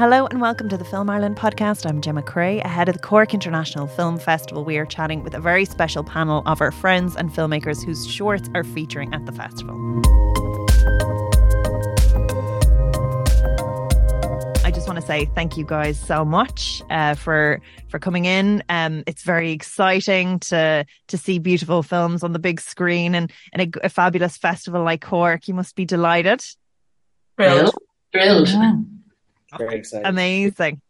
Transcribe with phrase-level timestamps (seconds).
[0.00, 1.84] Hello and welcome to the Film Ireland podcast.
[1.84, 2.64] I'm Gemma Creagh.
[2.64, 6.42] Ahead of the Cork International Film Festival, we are chatting with a very special panel
[6.46, 9.76] of our friends and filmmakers whose shorts are featuring at the festival.
[14.64, 17.60] I just want to say thank you guys so much uh, for
[17.90, 18.62] for coming in.
[18.70, 23.76] Um, it's very exciting to to see beautiful films on the big screen and, and
[23.76, 25.46] a, a fabulous festival like Cork.
[25.46, 26.42] You must be delighted.
[27.36, 27.74] Thrilled.
[28.14, 28.48] Thrilled.
[28.48, 28.76] Yeah.
[29.58, 30.06] Very excited.
[30.06, 30.80] Amazing.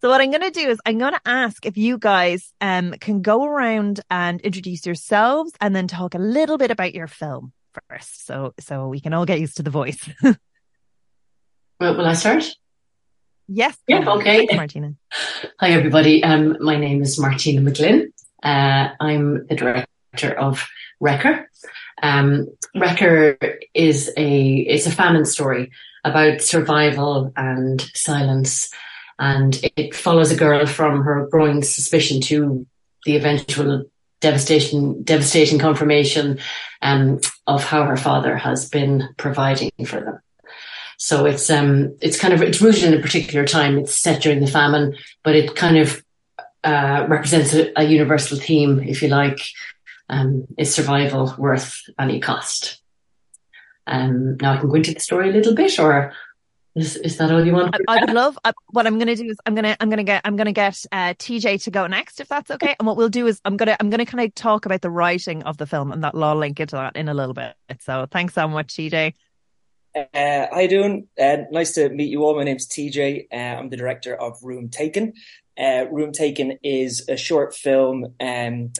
[0.00, 2.92] So what I'm going to do is I'm going to ask if you guys um,
[3.00, 7.52] can go around and introduce yourselves and then talk a little bit about your film
[7.90, 10.08] first, so so we can all get used to the voice.
[10.22, 12.44] well, will I start?
[13.48, 13.76] Yes.
[13.86, 14.08] Yeah.
[14.08, 14.38] Okay.
[14.38, 14.94] Thanks, Martina.
[15.60, 16.22] Hi, everybody.
[16.22, 18.12] Um, my name is Martina McGlynn.
[18.42, 20.66] Uh, I'm the director of
[21.00, 21.48] Wrecker.
[22.02, 23.38] Um, Wrecker
[23.72, 25.70] is a it's a famine story
[26.06, 28.70] about survival and silence.
[29.18, 32.66] And it follows a girl from her growing suspicion to
[33.04, 33.84] the eventual
[34.20, 36.38] devastation, devastating confirmation
[36.82, 40.20] um, of how her father has been providing for them.
[40.98, 43.78] So it's um it's kind of it's rooted in a particular time.
[43.78, 46.02] It's set during the famine, but it kind of
[46.64, 49.38] uh, represents a, a, universal theme, if you like.
[50.08, 52.80] Um, is survival worth any cost?
[53.86, 56.12] Um, now I can go into the story a little bit, or
[56.74, 57.74] is, is that all you want?
[57.88, 58.38] I, I would love.
[58.44, 60.36] I, what I'm going to do is I'm going to I'm going to get I'm
[60.36, 62.76] going to get uh, TJ to go next, if that's okay.
[62.78, 64.82] And what we'll do is I'm going to I'm going to kind of talk about
[64.82, 67.54] the writing of the film, and that I'll link into that in a little bit.
[67.80, 69.14] So thanks so much, TJ.
[69.96, 71.08] Uh, how you doing?
[71.18, 72.36] Uh, nice to meet you all.
[72.36, 73.28] My name's TJ.
[73.32, 75.14] Uh, I'm the director of Room Taken.
[75.58, 78.72] Uh, Room Taken is a short film um,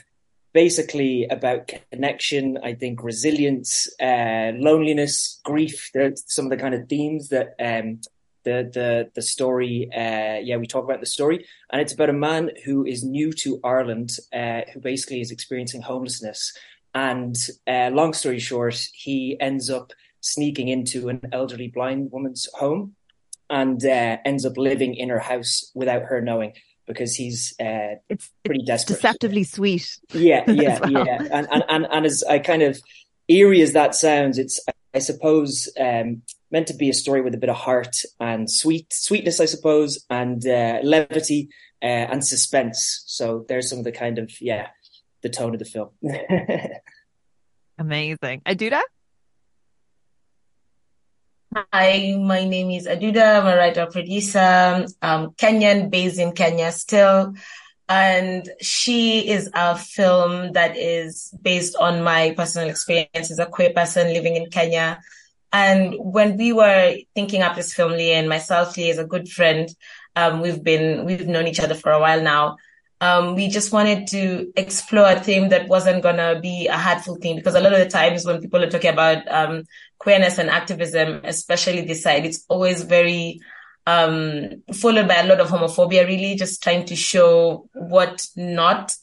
[0.56, 5.90] basically about connection, I think resilience, uh, loneliness, grief.
[5.92, 8.00] They're some of the kind of themes that um,
[8.44, 9.90] the the the story.
[9.94, 13.34] Uh, yeah, we talk about the story, and it's about a man who is new
[13.34, 16.56] to Ireland, uh, who basically is experiencing homelessness.
[16.94, 17.36] And
[17.66, 19.92] uh, long story short, he ends up
[20.22, 22.96] sneaking into an elderly blind woman's home
[23.50, 26.54] and uh, ends up living in her house without her knowing
[26.86, 28.96] because he's uh, it's pretty it's desperate.
[28.96, 29.98] Deceptively sweet.
[30.12, 31.06] Yeah, yeah, well.
[31.06, 31.22] yeah.
[31.30, 32.80] And, and and and as I kind of
[33.28, 34.60] eerie as that sounds, it's
[34.94, 38.92] I suppose um, meant to be a story with a bit of heart and sweet
[38.92, 41.48] sweetness, I suppose, and uh, levity
[41.82, 43.02] uh, and suspense.
[43.06, 44.68] So there's some of the kind of yeah,
[45.22, 45.90] the tone of the film.
[47.78, 48.42] Amazing.
[48.46, 48.86] I do that.
[51.54, 53.40] Hi, my name is Aduda.
[53.40, 57.34] I'm a writer producer, um, Kenyan, based in Kenya still.
[57.88, 63.72] And Shee is a film that is based on my personal experience as a queer
[63.72, 65.00] person living in Kenya.
[65.52, 69.28] And when we were thinking up this film, Lee and myself, Lee is a good
[69.28, 69.68] friend.
[70.16, 72.56] Um, we've been, we've known each other for a while now.
[73.00, 77.36] Um, we just wanted to explore a theme that wasn't gonna be a hurtful theme
[77.36, 79.64] because a lot of the times when people are talking about um,
[79.98, 83.40] queerness and activism, especially this side, it's always very
[83.86, 86.06] um, followed by a lot of homophobia.
[86.06, 88.96] Really, just trying to show what not,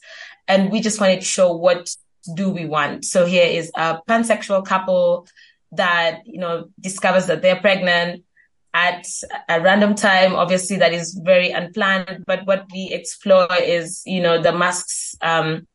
[0.48, 1.94] and we just wanted to show what
[2.34, 3.04] do we want.
[3.04, 5.28] So here is a pansexual couple
[5.72, 8.24] that you know discovers that they're pregnant
[8.74, 9.06] at
[9.48, 10.34] a random time.
[10.34, 12.24] Obviously, that is very unplanned.
[12.26, 15.66] But what we explore is, you know, the masks, um,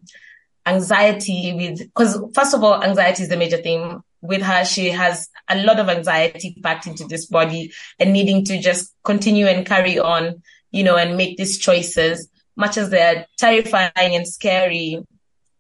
[0.66, 4.66] anxiety with, because first of all, anxiety is the major thing with her.
[4.66, 9.48] She has a lot of anxiety packed into this body and needing to just continue
[9.48, 15.02] and carry on, you know, and make these choices, much as they're terrifying and scary,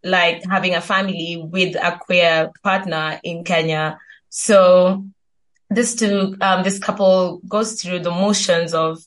[0.03, 3.97] like having a family with a queer partner in Kenya.
[4.27, 5.05] So
[5.69, 8.99] this two, um, this couple goes through the motions of,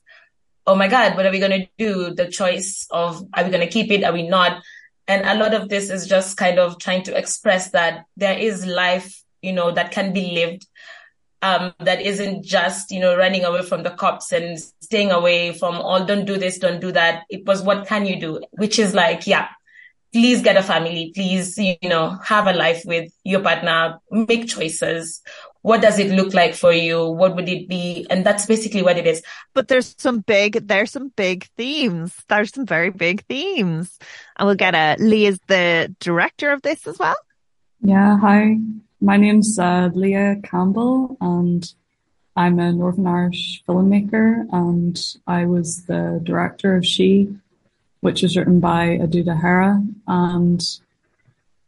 [0.66, 2.14] oh my God, what are we going to do?
[2.14, 4.04] The choice of, are we going to keep it?
[4.04, 4.62] Are we not?
[5.08, 8.64] And a lot of this is just kind of trying to express that there is
[8.64, 10.66] life, you know, that can be lived.
[11.44, 15.74] Um, that isn't just, you know, running away from the cops and staying away from
[15.74, 17.24] all, don't do this, don't do that.
[17.28, 18.40] It was, what can you do?
[18.52, 19.48] Which is like, yeah,
[20.12, 21.10] please get a family.
[21.12, 25.20] Please, you know, have a life with your partner, make choices
[25.62, 27.08] what does it look like for you?
[27.08, 28.06] What would it be?
[28.10, 29.22] And that's basically what it is.
[29.54, 32.14] But there's some big there's some big themes.
[32.28, 33.98] There's some very big themes.
[34.36, 37.16] And we'll get a Lia is the director of this as well.
[37.80, 38.58] Yeah hi.
[39.00, 41.72] My name's uh, Lia Campbell and
[42.36, 47.34] I'm a Northern Irish filmmaker and I was the director of Shee
[48.00, 50.60] which was written by Aduda Hera and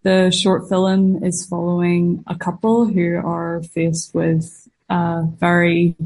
[0.04, 5.96] the short film is following a couple who are faced with a very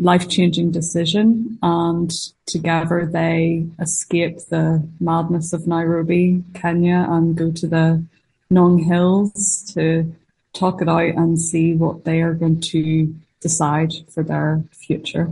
[0.00, 1.58] life changing decision.
[1.62, 2.10] And
[2.46, 8.02] together they escape the madness of Nairobi, Kenya, and go to the
[8.50, 10.14] Ngong Hills to
[10.54, 15.30] talk it out and see what they are going to decide for their future.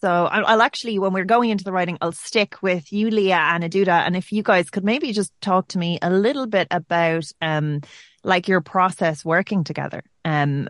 [0.00, 3.64] So I'll actually, when we're going into the writing, I'll stick with you, Lia and
[3.64, 4.06] Aduda.
[4.06, 7.80] And if you guys could maybe just talk to me a little bit about, um,
[8.22, 10.68] like your process working together, um,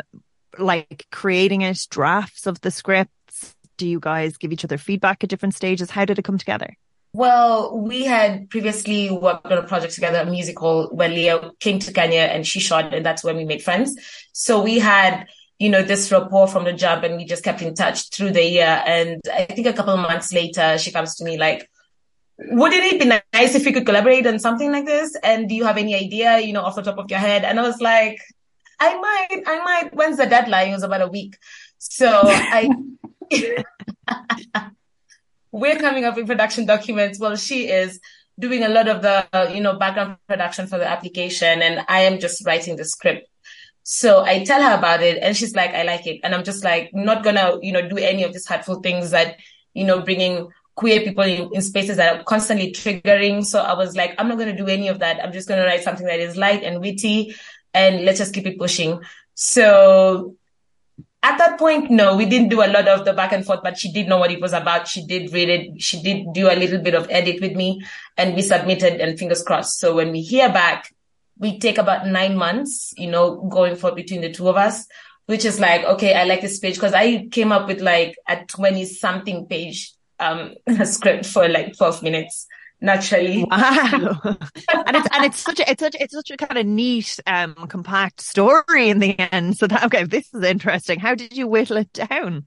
[0.58, 3.56] like creating it, drafts of the scripts.
[3.78, 5.90] Do you guys give each other feedback at different stages?
[5.90, 6.76] How did it come together?
[7.12, 11.93] Well, we had previously worked on a project together, a musical when Lia came to
[11.93, 13.96] Kenya and she shot, and that's when we made friends.
[14.32, 15.26] So we had
[15.58, 18.44] you know, this rapport from the job and we just kept in touch through the
[18.44, 18.82] year.
[18.87, 21.69] And I think a couple of months later, she comes to me like,
[22.38, 25.17] wouldn't it be nice if we could collaborate on something like this?
[25.23, 27.44] And do you have any idea, you know, off the top of your head?
[27.44, 28.20] And I was like,
[28.79, 29.94] I might, I might.
[29.94, 30.69] When's the deadline?
[30.69, 31.38] It was about a week.
[31.79, 32.69] So I,
[35.50, 37.19] we're coming up with production documents.
[37.19, 37.99] Well, she is
[38.38, 42.03] doing a lot of the, uh, you know, background production for the application and I
[42.03, 43.26] am just writing the script
[43.88, 46.19] so I tell her about it and she's like, I like it.
[46.25, 49.37] And I'm just like, not gonna, you know, do any of these hurtful things that,
[49.75, 53.47] you know, bringing queer people in, in spaces that are constantly triggering.
[53.47, 55.25] So I was like, I'm not to do any of that.
[55.25, 57.37] I'm just to write something that is light and witty
[57.75, 59.03] and let's just keep it pushing.
[59.35, 60.35] So
[61.23, 63.79] at that point, no, we didn't do a lot of the back and forth, but
[63.79, 64.89] she did know what it was about.
[64.89, 65.81] She did read it.
[65.81, 67.85] She did do a little bit of edit with me
[68.17, 69.79] and we submitted and fingers crossed.
[69.79, 70.93] So when we hear back,
[71.38, 74.87] we take about nine months, you know, going for between the two of us,
[75.27, 78.44] which is like, okay, I like this page because I came up with like a
[78.44, 80.55] 20 something page, um,
[80.85, 82.47] script for like 12 minutes
[82.81, 83.44] naturally.
[83.50, 84.21] Wow.
[84.25, 87.55] and it's, and it's such a, it's such, it's such a kind of neat, um,
[87.69, 89.56] compact story in the end.
[89.56, 91.00] So that, okay, this is interesting.
[91.00, 92.47] How did you whittle it down?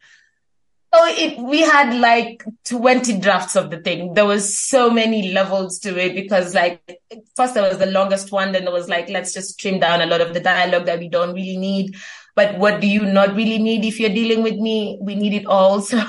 [0.91, 4.15] Oh, it, we had like 20 drafts of the thing.
[4.15, 6.81] There was so many levels to it because like
[7.35, 8.51] first there was the longest one.
[8.51, 11.07] Then there was like, let's just trim down a lot of the dialogue that we
[11.07, 11.95] don't really need.
[12.35, 14.97] But what do you not really need if you're dealing with me?
[15.01, 15.81] We need it all.
[15.89, 16.03] So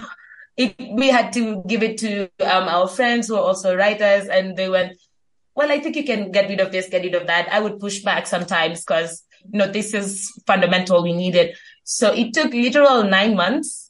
[0.56, 4.56] it, we had to give it to um, our friends who are also writers and
[4.56, 4.96] they went,
[5.54, 7.48] well, I think you can get rid of this, get rid of that.
[7.50, 11.02] I would push back sometimes because, you know, this is fundamental.
[11.02, 11.56] We need it.
[11.84, 13.89] So it took literal nine months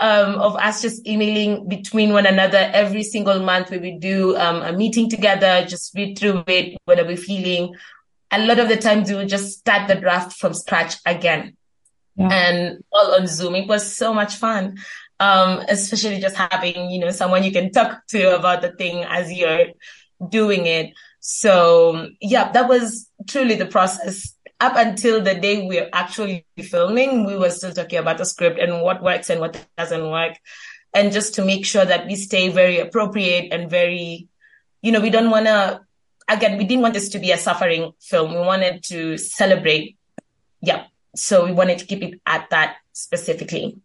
[0.00, 4.62] um, of us just emailing between one another every single month where we do um,
[4.62, 7.74] a meeting together, just read through it, what are we feeling.
[8.30, 11.56] A lot of the times we would just start the draft from scratch again.
[12.16, 12.28] Yeah.
[12.32, 13.54] And all on Zoom.
[13.54, 14.78] It was so much fun.
[15.20, 19.30] Um, especially just having, you know, someone you can talk to about the thing as
[19.30, 19.66] you're
[20.26, 20.94] doing it.
[21.20, 27.24] So yeah, that was truly the process up until the day we are actually filming,
[27.24, 30.38] we were still talking about the script and what works and what doesn't work.
[30.92, 34.28] And just to make sure that we stay very appropriate and very,
[34.82, 35.80] you know, we don't want to,
[36.28, 38.32] again, we didn't want this to be a suffering film.
[38.32, 39.96] We wanted to celebrate.
[40.60, 40.84] Yeah.
[41.16, 43.78] So we wanted to keep it at that specifically.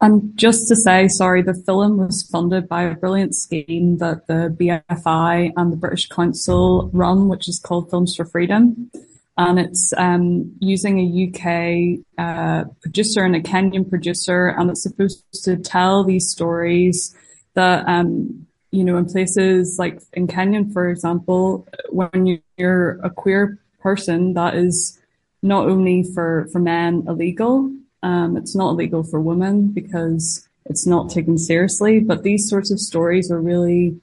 [0.00, 4.54] And just to say, sorry, the film was funded by a brilliant scheme that the
[4.58, 8.90] BFI and the British Council run, which is called Films for Freedom
[9.38, 15.22] and it's um, using a UK uh, producer and a Kenyan producer, and it's supposed
[15.44, 17.14] to tell these stories
[17.54, 23.58] that um, you know in places like in Kenyan, for example, when you're a queer
[23.80, 24.98] person, that is
[25.42, 27.70] not only for for men illegal,
[28.02, 32.00] um, it's not illegal for women because it's not taken seriously.
[32.00, 34.00] But these sorts of stories are really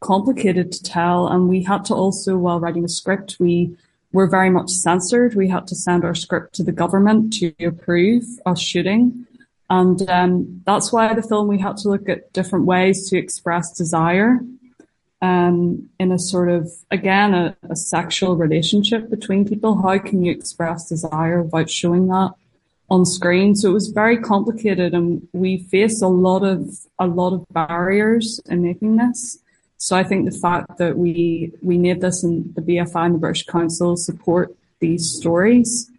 [0.00, 3.76] complicated to tell, and we had to also, while writing the script, we
[4.14, 5.34] were very much censored.
[5.34, 9.26] We had to send our script to the government to approve us shooting.
[9.68, 13.76] And um, that's why the film we had to look at different ways to express
[13.76, 14.38] desire
[15.20, 19.82] um, in a sort of, again, a, a, sexual relationship between people.
[19.82, 22.34] How can you express desire without showing that
[22.90, 23.56] on screen?
[23.56, 26.68] So it was very complicated and we faced a lot of,
[27.00, 29.38] a lot of barriers in making this.
[29.78, 33.18] So I think the fact that we we made this and the BFI and the
[33.18, 35.90] British Council support these stories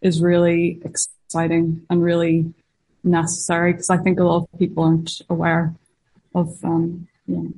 [0.00, 2.54] is really exciting and really
[3.02, 5.74] necessary because I think a lot of people aren't aware
[6.34, 7.48] of um yeah.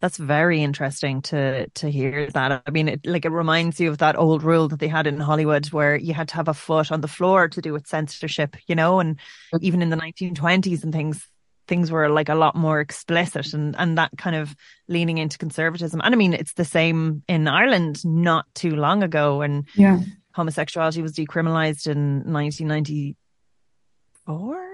[0.00, 2.62] That's very interesting to to hear that.
[2.66, 5.18] I mean, it, like it reminds you of that old rule that they had in
[5.18, 8.54] Hollywood, where you had to have a foot on the floor to do with censorship,
[8.66, 9.18] you know, and
[9.54, 9.62] mm.
[9.62, 11.26] even in the 1920s and things,
[11.66, 14.54] things were like a lot more explicit and and that kind of
[14.88, 16.00] leaning into conservatism.
[16.02, 20.00] And i mean it's the same in ireland not too long ago and yeah.
[20.32, 24.64] homosexuality was decriminalized in 1994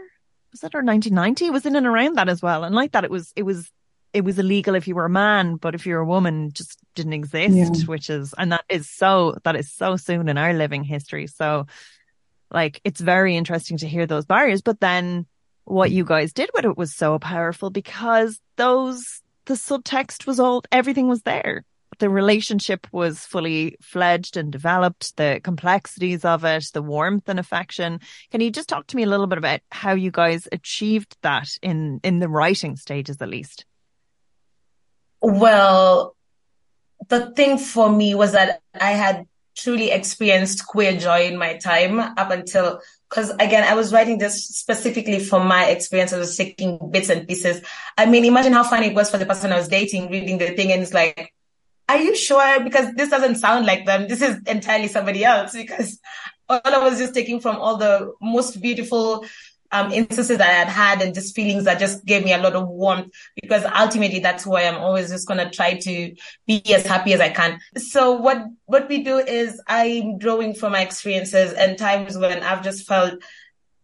[0.51, 2.65] was that or 1990 it was in and around that as well.
[2.65, 3.71] And like that it was it was
[4.13, 7.13] it was illegal if you were a man but if you're a woman just didn't
[7.13, 7.87] exist yeah.
[7.87, 11.27] which is and that is so that is so soon in our living history.
[11.27, 11.67] So
[12.51, 14.63] like it's very interesting to hear those barriers.
[14.63, 15.27] But then
[15.65, 20.63] what you guys did with it was so powerful because those the subtext was all
[20.73, 21.65] everything was there
[22.01, 28.01] the relationship was fully fledged and developed, the complexities of it, the warmth and affection.
[28.31, 31.49] Can you just talk to me a little bit about how you guys achieved that
[31.63, 33.67] in in the writing stages at least?
[35.21, 36.17] Well,
[37.09, 39.27] the thing for me was that I had
[39.57, 44.47] truly experienced queer joy in my time up until because again, I was writing this
[44.47, 46.13] specifically from my experience.
[46.13, 47.61] I was taking bits and pieces.
[47.99, 50.53] I mean, imagine how funny it was for the person I was dating reading the
[50.53, 51.35] thing and it's like,
[51.89, 52.61] are you sure?
[52.61, 54.07] Because this doesn't sound like them.
[54.07, 55.99] This is entirely somebody else because
[56.49, 59.27] all I was just taking from all the most beautiful
[59.73, 62.55] um, instances that I had had and just feelings that just gave me a lot
[62.55, 66.15] of warmth because ultimately that's why I'm always just going to try to
[66.47, 67.61] be as happy as I can.
[67.77, 72.65] So what, what we do is I'm drawing from my experiences and times when I've
[72.65, 73.23] just felt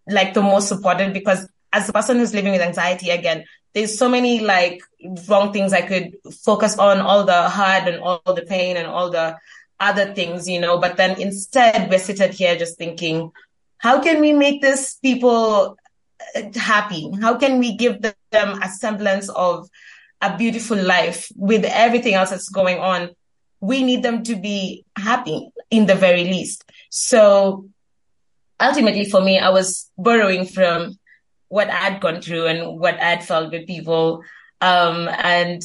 [0.09, 4.09] like the most supported because as a person who's living with anxiety again, there's so
[4.09, 4.81] many like
[5.29, 9.11] wrong things I could focus on, all the hard and all the pain and all
[9.11, 9.37] the
[9.79, 13.31] other things, you know, but then instead we're sitting here just thinking,
[13.79, 15.77] how can we make this people
[16.35, 17.11] uh, happy?
[17.21, 19.69] How can we give them a semblance of
[20.21, 23.11] a beautiful life with everything else that's going on?
[23.61, 26.65] We need them to be happy in the very least.
[26.91, 27.69] So
[28.61, 30.99] ultimately for me, I was borrowing from
[31.49, 34.23] what I'd gone through and what I'd felt with people.
[34.61, 35.63] Um, and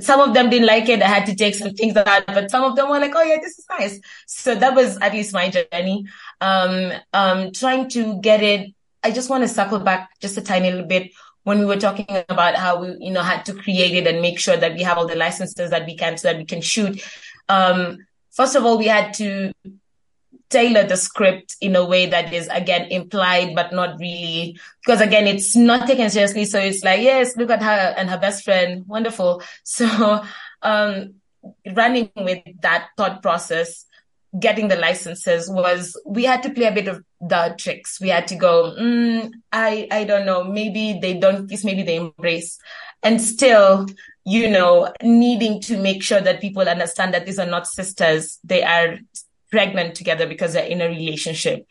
[0.00, 1.02] some of them didn't like it.
[1.02, 3.38] I had to take some things out, but some of them were like, Oh yeah,
[3.40, 4.00] this is nice.
[4.26, 6.06] So that was at least my journey.
[6.40, 8.74] Um, um, trying to get it.
[9.02, 12.06] I just want to circle back just a tiny little bit when we were talking
[12.28, 14.96] about how we, you know, had to create it and make sure that we have
[14.96, 17.02] all the licenses that we can so that we can shoot.
[17.48, 17.98] Um,
[18.30, 19.52] first of all, we had to
[20.54, 25.26] tailor the script in a way that is again implied but not really because again
[25.26, 26.44] it's not taken seriously.
[26.44, 28.86] So it's like yes look at her and her best friend.
[28.86, 29.42] Wonderful.
[29.64, 30.22] So
[30.62, 31.14] um
[31.74, 33.84] running with that thought process
[34.38, 38.00] getting the licenses was we had to play a bit of the tricks.
[38.00, 40.44] We had to go mm, i i don't know.
[40.44, 42.58] Maybe they don't kiss maybe they embrace.
[43.02, 43.88] And still
[44.24, 48.38] you know needing to make sure that people understand that these are not sisters.
[48.44, 48.98] They are
[49.54, 51.64] pregnant together because they're in a relationship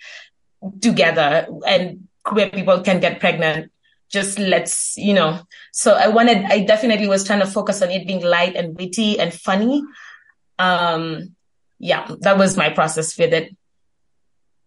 [0.79, 3.73] together and queer people can get pregnant.
[4.09, 5.41] Just let's you know.
[5.73, 9.19] So i wanted i definitely was trying to focus on it being light and witty
[9.19, 9.83] and funny.
[10.57, 11.35] Um
[11.77, 13.53] yeah that was my process with it.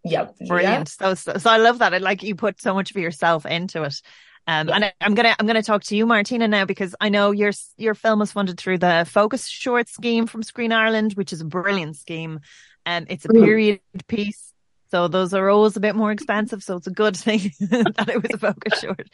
[0.04, 0.26] Yeah.
[0.46, 0.94] Brilliant.
[1.00, 1.14] Yeah.
[1.14, 1.94] so, so i love that.
[1.94, 4.02] I, like you put so much of yourself into it.
[4.49, 7.32] Um, and I, am gonna I'm gonna talk to you, Martina, now because I know
[7.32, 11.40] your your film was funded through the Focus Short scheme from Screen Ireland, which is
[11.40, 12.40] a brilliant scheme.
[12.87, 14.52] And it's a period piece.
[14.90, 16.62] So those are always a bit more expensive.
[16.62, 19.09] So it's a good thing that it was a focus short.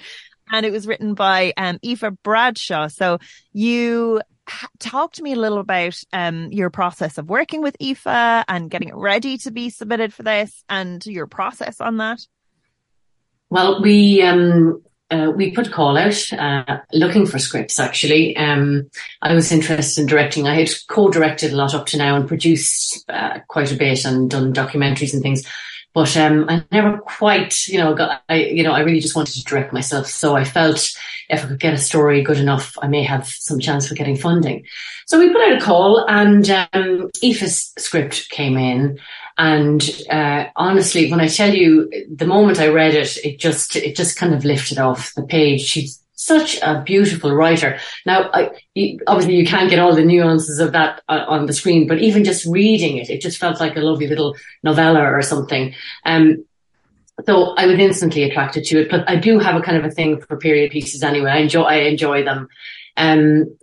[0.51, 2.89] And it was written by um, Aoife Bradshaw.
[2.89, 3.19] So
[3.53, 4.21] you
[4.79, 8.89] talk to me a little about um, your process of working with Aoife and getting
[8.89, 12.21] it ready to be submitted for this and your process on that.
[13.51, 17.79] Well, we um, uh, we put a call out uh, looking for scripts.
[17.79, 18.91] Actually, um,
[19.21, 20.49] I was interested in directing.
[20.49, 24.31] I had co-directed a lot up to now and produced uh, quite a bit and
[24.31, 25.47] done documentaries and things.
[25.95, 28.23] But um, I never quite, you know, got.
[28.29, 30.07] I, you know, I really just wanted to direct myself.
[30.07, 30.91] So I felt
[31.29, 34.17] if I could get a story good enough, I may have some chance for getting
[34.17, 34.65] funding.
[35.07, 37.11] So we put out a call, and um,
[37.79, 38.99] script came in,
[39.43, 43.97] and uh, honestly, when I tell you, the moment I read it, it just it
[43.97, 45.63] just kind of lifted off the page.
[45.63, 47.81] She's such a beautiful writer.
[48.07, 48.51] Now, I,
[49.09, 52.23] obviously, you can't get all the nuances of that uh, on the screen, but even
[52.23, 55.75] just reading it, it just felt like a lovely little novella or something.
[56.07, 56.45] Um,
[57.27, 58.91] so I was instantly attracted to it.
[58.93, 61.33] But I do have a kind of a thing for period pieces anyway.
[61.33, 62.49] I enjoy I enjoy them.
[62.97, 63.57] Um,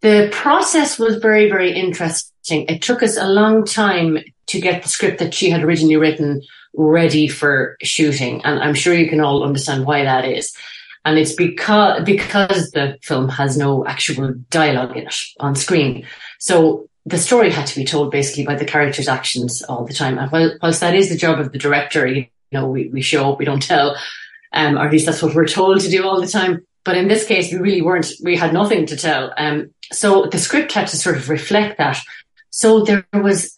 [0.00, 2.66] the process was very very interesting.
[2.68, 4.18] It took us a long time
[4.52, 6.42] to get the script that she had originally written
[6.74, 8.42] ready for shooting.
[8.44, 10.56] And I'm sure you can all understand why that is.
[11.04, 16.06] And it's because, because the film has no actual dialogue in it on screen.
[16.38, 20.18] So the story had to be told basically by the character's actions all the time.
[20.18, 20.30] And
[20.62, 23.44] whilst that is the job of the director, you know, we, we show up, we
[23.44, 23.96] don't tell,
[24.52, 26.64] um, or at least that's what we're told to do all the time.
[26.84, 29.32] But in this case, we really weren't, we had nothing to tell.
[29.36, 31.98] Um, so the script had to sort of reflect that.
[32.50, 33.56] So there was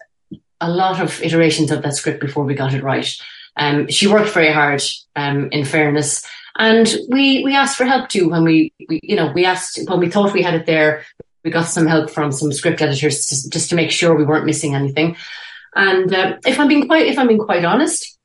[0.60, 3.08] a lot of iterations of that script before we got it right.
[3.56, 4.82] Um, she worked very hard,
[5.16, 6.24] um, in fairness.
[6.56, 10.00] And we, we asked for help too when we, we, you know, we asked, when
[10.00, 11.04] we thought we had it there,
[11.44, 14.46] we got some help from some script editors just, just to make sure we weren't
[14.46, 15.16] missing anything.
[15.74, 18.18] And uh, if I'm being quite, if I'm being quite honest,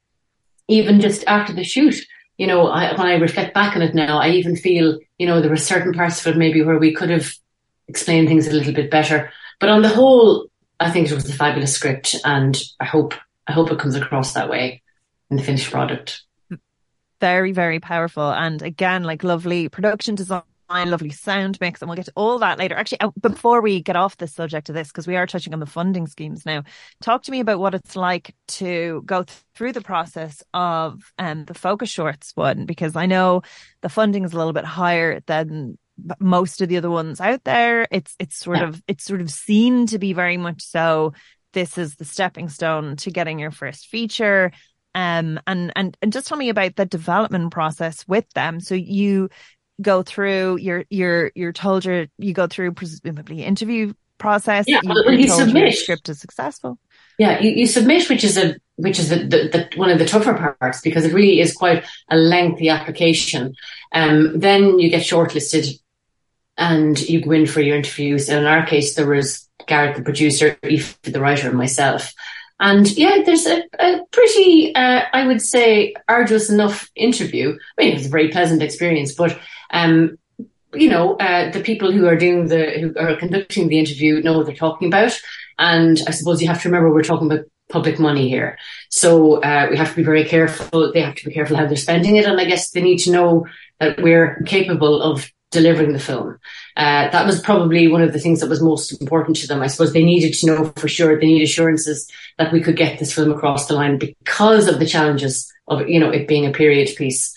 [0.67, 1.95] even just after the shoot,
[2.37, 5.41] you know, I, when I reflect back on it now, I even feel, you know,
[5.41, 7.33] there were certain parts of it maybe where we could have
[7.87, 9.31] explained things a little bit better.
[9.59, 10.48] But on the whole,
[10.79, 13.13] I think it was a fabulous script, and I hope
[13.47, 14.81] I hope it comes across that way
[15.29, 16.23] in the finished product.
[17.19, 22.05] Very, very powerful, and again, like lovely production design lovely sound mix, and we'll get
[22.05, 22.75] to all that later.
[22.75, 25.59] Actually, uh, before we get off the subject of this, because we are touching on
[25.59, 26.63] the funding schemes now,
[27.01, 31.53] talk to me about what it's like to go through the process of um, the
[31.53, 33.41] focus shorts one, because I know
[33.81, 35.77] the funding is a little bit higher than
[36.19, 37.87] most of the other ones out there.
[37.91, 38.69] It's it's sort yeah.
[38.69, 41.13] of it's sort of seen to be very much so.
[41.53, 44.51] This is the stepping stone to getting your first feature.
[44.95, 48.59] Um, and and and just tell me about the development process with them.
[48.59, 49.29] So you
[49.81, 54.89] go through you're you're you're told you you go through presumably interview process yeah you,
[54.89, 56.77] well, you submit your script is successful
[57.17, 60.05] yeah you, you submit which is a which is the, the, the, one of the
[60.05, 63.53] tougher parts because it really is quite a lengthy application
[63.93, 65.79] um then you get shortlisted
[66.59, 70.03] and you go in for your interviews and in our case there was Garrett the
[70.03, 72.13] producer Eve the writer and myself
[72.59, 77.57] and yeah, there's a, a pretty, uh, I would say, arduous enough interview.
[77.77, 79.39] I mean, it was a very pleasant experience, but
[79.71, 80.17] um,
[80.73, 84.37] you know, uh, the people who are doing the who are conducting the interview know
[84.37, 85.17] what they're talking about.
[85.57, 88.57] And I suppose you have to remember we're talking about public money here,
[88.89, 90.91] so uh, we have to be very careful.
[90.91, 93.11] They have to be careful how they're spending it, and I guess they need to
[93.11, 93.47] know
[93.79, 96.37] that we're capable of delivering the film.
[96.77, 99.61] Uh, that was probably one of the things that was most important to them.
[99.61, 101.19] I suppose they needed to know for sure.
[101.19, 104.85] They need assurances that we could get this film across the line because of the
[104.85, 107.35] challenges of you know it being a period piece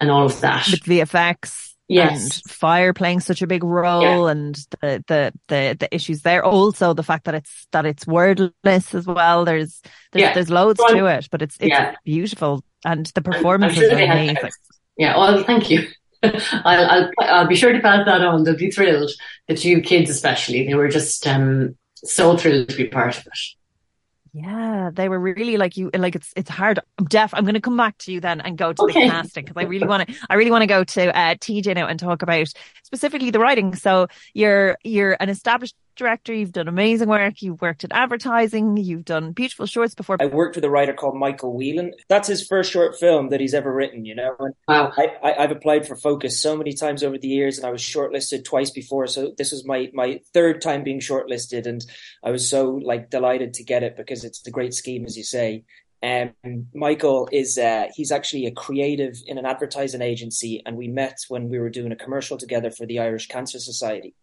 [0.00, 0.66] and all of that.
[0.70, 2.22] With VFX yes.
[2.22, 4.30] and fire playing such a big role Yeah.
[4.32, 8.94] and the, the the the issues there also the fact that it's that it's wordless
[8.94, 9.80] as well there's
[10.12, 10.34] there's, Yeah.
[10.34, 11.94] there's loads Well, to it but it's it's yeah.
[12.04, 14.50] beautiful and the performances sure are amazing.
[14.96, 15.88] Yeah, well, thank you.
[16.64, 18.44] I'll, I'll, I'll be sure to pass that on.
[18.44, 19.10] They'll be thrilled.
[19.48, 23.38] The two kids, especially, they were just um, so thrilled to be part of it.
[24.32, 27.60] yeah they were really like you like it's it's hard I'm deaf I'm going to
[27.60, 29.04] come back to you then and go to Okay.
[29.04, 31.74] the casting because I really want to I really want to go to uh TJ
[31.74, 32.48] now and talk about
[32.82, 37.84] specifically the writing so you're you're an established director you've done amazing work you've worked
[37.84, 41.92] in advertising you've done beautiful shorts before I worked with a writer called Michael Whelan.
[42.08, 44.34] That's his first short film that he's ever written, you know.
[44.38, 44.92] And Wow.
[44.96, 47.82] I, I, I've applied for Focus so many times over the years, and I was
[47.82, 49.06] shortlisted twice before.
[49.06, 51.84] So this was my my third time being shortlisted, and
[52.22, 55.24] I was so like delighted to get it because it's a great scheme, as you
[55.24, 55.64] say.
[56.02, 61.18] Um, Michael is uh, he's actually a creative in an advertising agency, and we met
[61.28, 64.14] when we were doing a commercial together for the Irish Cancer Society,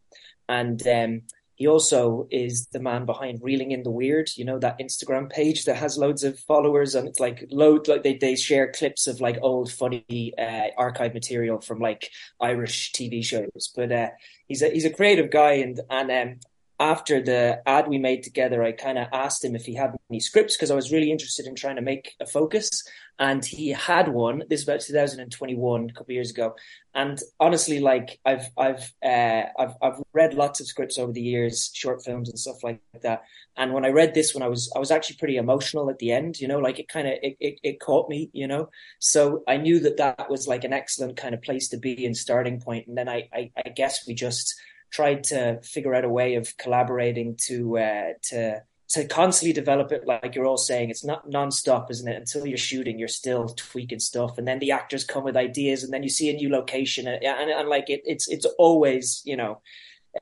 [0.48, 1.22] and um,
[1.62, 5.66] he also is the man behind Reeling in the Weird, you know, that Instagram page
[5.66, 9.22] that has loads of followers and it's like load like they, they share clips of
[9.22, 12.10] like old funny uh, archive material from like
[12.42, 13.72] Irish TV shows.
[13.76, 14.10] But uh,
[14.48, 16.40] he's a he's a creative guy and and um,
[16.82, 20.20] after the ad we made together, I kind of asked him if he had any
[20.20, 22.84] scripts because I was really interested in trying to make a focus.
[23.20, 24.46] And he had one.
[24.50, 26.56] This is about 2021, a couple years ago.
[26.96, 31.70] And honestly, like I've I've uh, I've I've read lots of scripts over the years,
[31.72, 33.22] short films and stuff like that.
[33.56, 36.12] And when I read this one, I was I was actually pretty emotional at the
[36.12, 36.40] end.
[36.40, 38.32] You know, like it kind of it, it it caught me.
[38.34, 41.78] You know, so I knew that that was like an excellent kind of place to
[41.78, 42.88] be and starting point.
[42.88, 44.56] And then I I, I guess we just
[44.92, 50.06] tried to figure out a way of collaborating to uh, to to constantly develop it
[50.06, 50.90] like you're all saying.
[50.90, 52.18] It's not non-stop isn't it?
[52.18, 54.38] Until you're shooting you're still tweaking stuff.
[54.38, 57.08] And then the actors come with ideas and then you see a new location.
[57.08, 59.62] And, and, and like it, it's it's always you know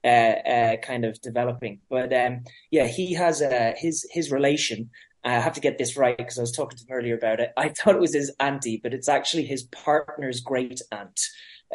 [0.03, 1.79] uh, uh, kind of developing.
[1.89, 4.91] But um yeah he has uh, his his relation.
[5.23, 7.51] I have to get this right because I was talking to him earlier about it.
[7.58, 11.19] I thought it was his auntie, but it's actually his partner's great aunt.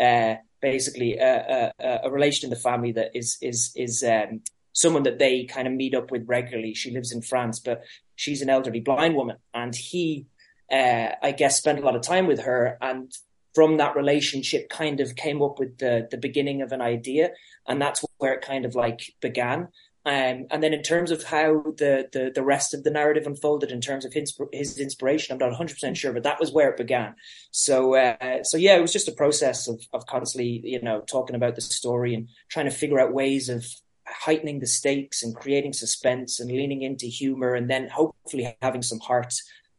[0.01, 4.41] Uh, basically, a, a, a relation in the family that is is is um,
[4.73, 6.73] someone that they kind of meet up with regularly.
[6.75, 7.85] She lives in France, but
[8.17, 10.27] she's an elderly blind woman, and he,
[10.73, 13.13] uh, I guess, spent a lot of time with her, and
[13.55, 17.31] from that relationship, kind of came up with the the beginning of an idea,
[17.69, 19.69] and that's where it kind of like began.
[20.07, 23.71] Um, and then in terms of how the, the, the rest of the narrative unfolded
[23.71, 26.77] in terms of his, his inspiration, I'm not 100% sure, but that was where it
[26.77, 27.15] began.
[27.53, 31.37] So, uh, so yeah, it was just a process of, of constantly, you know, talking
[31.37, 33.65] about the story and trying to figure out ways of
[34.07, 39.01] heightening the stakes and creating suspense and leaning into humor and then hopefully having some
[39.01, 39.35] heart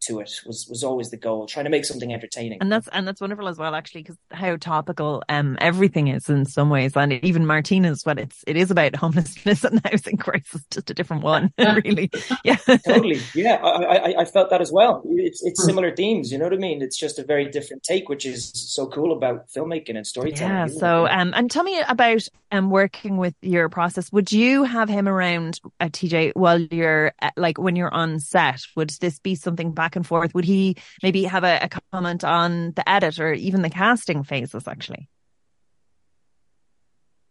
[0.06, 2.60] to it was was always the goal, trying to make something entertaining.
[2.62, 6.46] And that's and that's wonderful as well, actually, because how topical um everything is in
[6.46, 10.90] some ways, and even Martina's what it's it is about homelessness and housing crisis, just
[10.90, 12.10] a different one, really.
[12.44, 13.20] Yeah, totally.
[13.34, 15.02] Yeah, I, I, I felt that as well.
[15.06, 15.68] It's it's hmm.
[15.68, 16.82] similar themes, you know what I mean?
[16.82, 20.54] It's just a very different take, which is so cool about filmmaking and storytelling.
[20.54, 20.68] Yeah.
[20.68, 24.12] So um, and tell me about um working with your process.
[24.12, 28.62] Would you have him around at TJ while you're uh, like when you're on set?
[28.76, 30.34] Would this be something back and forth?
[30.34, 34.68] Would he maybe have a, a comment on the edit or even the casting phases?
[34.68, 35.10] Actually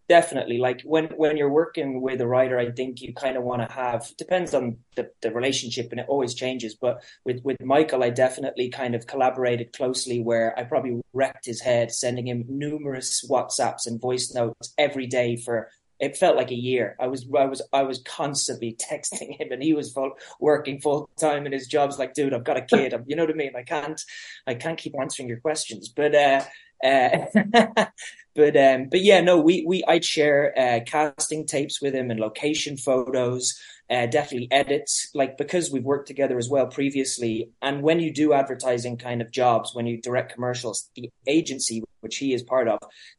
[0.09, 3.67] definitely like when when you're working with a writer i think you kind of want
[3.67, 8.05] to have depends on the, the relationship and it always changes but with with michael
[8.05, 13.27] i definitely kind of collaborated closely where i probably wrecked his head sending him numerous
[13.31, 15.71] whatsapps and voice notes every day for
[16.01, 16.97] it felt like a year.
[17.01, 21.09] I was I was I was constantly texting him, and he was full, working full
[21.19, 21.99] time in his jobs.
[21.99, 22.93] Like, dude, I've got a kid.
[22.93, 23.57] I'm, you know what I mean?
[23.57, 24.01] I can't
[24.47, 25.89] I can't keep answering your questions.
[25.89, 26.45] But uh,
[26.85, 27.27] uh,
[28.35, 32.21] but um, but yeah, no, we we I'd share uh, casting tapes with him and
[32.21, 33.59] location photos,
[33.91, 37.51] uh, definitely edits, like because we've worked together as well previously.
[37.63, 42.19] And when you do advertising kind of jobs, when you direct commercials, the agency which
[42.19, 42.79] he is part of,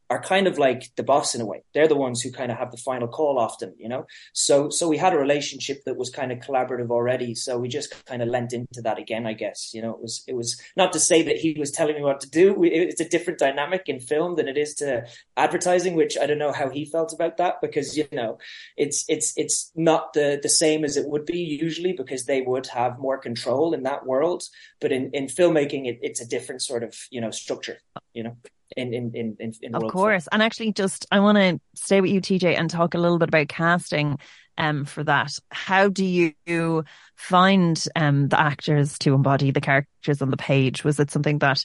[0.10, 1.64] are kind of like the boss in a way.
[1.74, 4.06] They're the ones who kind of have the final call often, you know.
[4.34, 7.34] So so we had a relationship that was kind of collaborative already.
[7.34, 9.72] So we just kind of lent into that again, I guess.
[9.74, 12.20] You know, it was it was not to say that he was telling me what
[12.22, 12.64] to do.
[12.64, 16.54] It's a different dynamic in film than it is to advertising, which I don't know
[16.54, 18.38] how he felt about that because you know,
[18.78, 22.68] it's it's it's not the the same as it would be usually because they would
[22.68, 24.44] have more control in that world.
[24.80, 27.80] But in in filmmaking, it, it's a different sort of you know structure.
[28.14, 28.38] You know
[28.76, 30.28] in in in, in, in of course.
[30.32, 33.30] And actually just i want to stay with you tj and talk a little bit
[33.30, 34.18] about casting
[34.58, 35.32] um for that.
[35.52, 36.84] How do you
[37.16, 40.84] find um the actors to embody the characters on the page?
[40.84, 41.64] Was it something that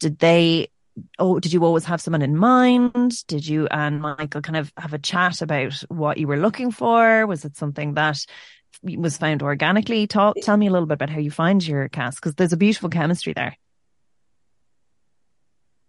[0.00, 0.68] did they
[1.18, 3.26] oh did you always have someone in mind?
[3.26, 7.26] Did you and michael kind of have a chat about what you were looking for?
[7.26, 8.24] Was it something that
[8.82, 10.06] was found organically?
[10.06, 12.56] Talk tell me a little bit about how you find your cast because there's a
[12.56, 13.56] beautiful chemistry there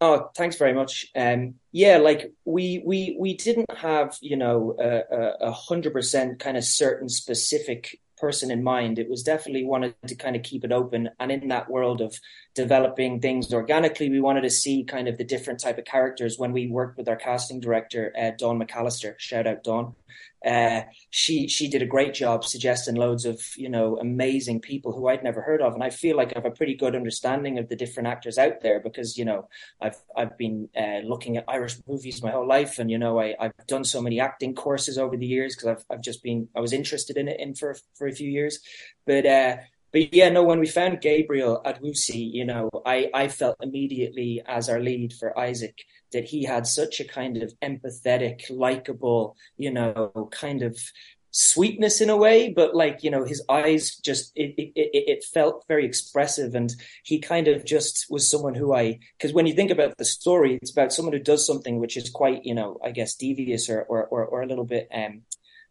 [0.02, 1.08] Oh, thanks very much.
[1.16, 6.64] Um, yeah, like we we we didn't have you know a, hundred percent kind of
[6.64, 8.98] certain specific person in mind.
[8.98, 12.18] It was definitely wanted to kind of keep it open, and in that world of
[12.60, 16.38] developing things organically, we wanted to see kind of the different type of characters.
[16.38, 19.96] When we worked with our casting director, uh, Dawn McAllister, shout out Dawn,
[20.46, 25.08] uh, she she did a great job suggesting loads of you know amazing people who
[25.08, 27.68] I'd never heard of, and I feel like I have a pretty good understanding of
[27.70, 29.48] the different actors out there because you know
[29.82, 33.36] I've I've been uh, looking at Irish movies my whole life, and you know I
[33.40, 36.60] I've done so many acting courses over the years because I've I've just been I
[36.62, 38.60] was interested in it in for for a few years,
[39.06, 39.26] but.
[39.26, 39.58] uh
[39.92, 44.70] but yeah, no, when we found Gabriel Adewusi, you know, I, I felt immediately as
[44.70, 45.80] our lead for Isaac
[46.12, 50.78] that he had such a kind of empathetic, likable, you know, kind of
[51.32, 55.64] sweetness in a way, but like, you know, his eyes just, it, it, it, felt
[55.68, 56.56] very expressive.
[56.56, 56.74] And
[57.04, 60.58] he kind of just was someone who I, because when you think about the story,
[60.62, 63.84] it's about someone who does something which is quite, you know, I guess devious or,
[63.84, 65.22] or, or, or a little bit, um,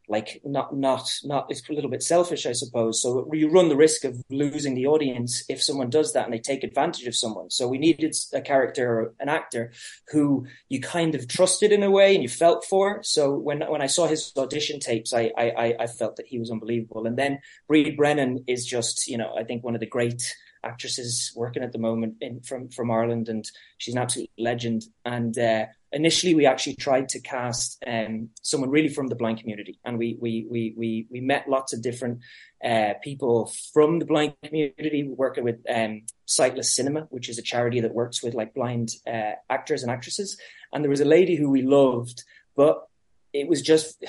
[0.09, 3.03] like not not not it's a little bit selfish i suppose.
[3.03, 6.39] So you run the risk of losing the audience if someone does that and they
[6.39, 7.51] take advantage of someone.
[7.51, 9.73] So we needed a character or an actor
[10.09, 13.03] who you kind of trusted in a way and you felt for.
[13.03, 16.51] So when when i saw his audition tapes i i i felt that he was
[16.51, 17.07] unbelievable.
[17.07, 17.41] And then
[17.71, 20.23] Bríd Brennan is just you know i think one of the great
[20.65, 24.85] actresses working at the moment in, from from Ireland, and she's an absolute legend.
[25.05, 29.79] And uh, initially, we actually tried to cast um, someone really from the blind community,
[29.85, 32.21] and we we we we we met lots of different
[32.65, 35.09] uh, people from the blind community.
[35.09, 39.33] working with um, Sightless Cinema, which is a charity that works with like blind uh,
[39.49, 40.39] actors and actresses.
[40.73, 42.25] And there was a lady who we loved,
[42.57, 42.87] but
[43.33, 44.05] it was just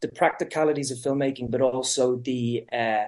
[0.00, 3.04] the practicalities of filmmaking, but also the uh,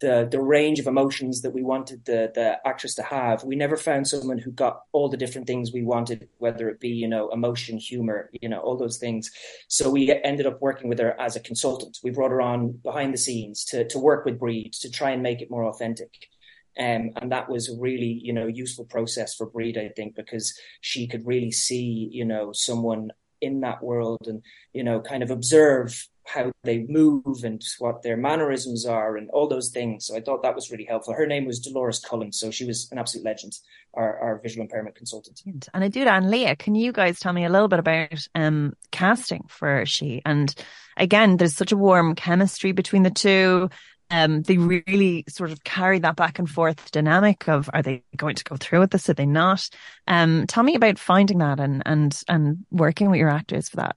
[0.00, 3.44] the the range of emotions that we wanted the the actress to have.
[3.44, 6.88] We never found someone who got all the different things we wanted, whether it be
[6.88, 9.30] you know emotion, humor, you know all those things.
[9.68, 11.98] So we ended up working with her as a consultant.
[12.02, 15.22] We brought her on behind the scenes to to work with Bríd to try and
[15.22, 16.12] make it more authentic.
[16.78, 21.06] Um, and that was really, you know, useful process for Bríd, I think, because she
[21.06, 26.08] could really see, you know, someone in that world and, you know, kind of observe
[26.26, 30.06] how they move and what their mannerisms are and all those things.
[30.06, 31.14] So I thought that was really helpful.
[31.14, 33.52] Her name was Dolores Cullen, so she was an absolute legend,
[33.94, 35.40] our, our visual impairment consultant.
[35.46, 36.16] And I do that.
[36.16, 40.20] And Lia, can you guys tell me a little bit about um, casting for Shee?
[40.26, 40.52] And
[40.96, 43.70] again, there's such a warm chemistry between the two.
[44.10, 48.36] Um, they really sort of carry that back and forth dynamic of are they going
[48.36, 49.08] to go through with this?
[49.08, 49.68] Are they not?
[50.06, 53.96] Um, tell me about finding that and and and working with your actors for that.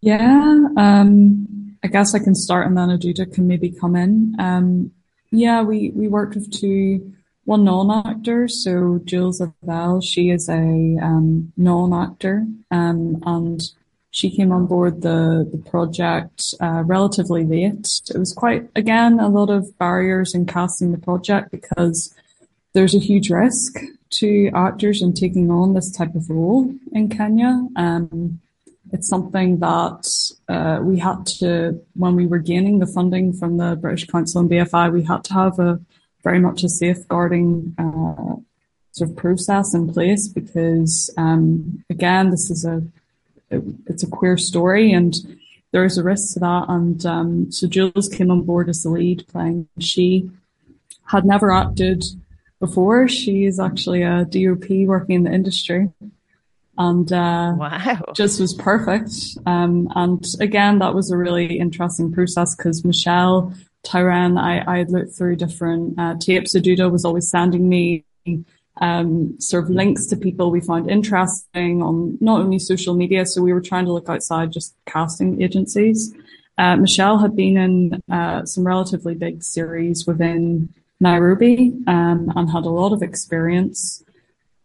[0.00, 4.36] Yeah, um, I guess I can start and then Aduda can maybe come in.
[4.38, 4.92] Um,
[5.30, 7.12] yeah, we we worked with two
[7.44, 8.46] one non-actor.
[8.46, 13.62] So Jules Avel, she is a um, non-actor, um, and
[14.18, 18.00] she came on board the, the project uh, relatively late.
[18.12, 22.12] It was quite, again, a lot of barriers in casting the project because
[22.72, 23.78] there's a huge risk
[24.10, 27.68] to actors in taking on this type of role in Kenya.
[27.76, 28.40] Um,
[28.90, 30.08] it's something that
[30.48, 34.50] uh, we had to, when we were gaining the funding from the British Council and
[34.50, 35.78] BFI, we had to have a
[36.24, 38.34] very much a safeguarding uh,
[38.90, 42.82] sort of process in place because, um, again, this is a
[43.50, 45.14] it's a queer story and
[45.72, 46.66] there is a risk to that.
[46.68, 49.68] And um, so Jules came on board as the lead playing.
[49.78, 50.30] She
[51.04, 52.04] had never acted
[52.60, 53.08] before.
[53.08, 55.90] She is actually a DOP working in the industry.
[56.76, 58.02] And uh, wow.
[58.14, 59.12] just was perfect.
[59.46, 64.90] Um, and again, that was a really interesting process because Michelle Tyrone, I, I had
[64.90, 66.54] looked through different uh, tapes.
[66.54, 68.04] Aduda was always sending me
[68.80, 73.26] um, sort of links to people we found interesting on not only social media.
[73.26, 76.14] So we were trying to look outside just casting agencies.
[76.56, 82.64] Uh, Michelle had been in uh, some relatively big series within Nairobi um, and had
[82.64, 84.02] a lot of experience.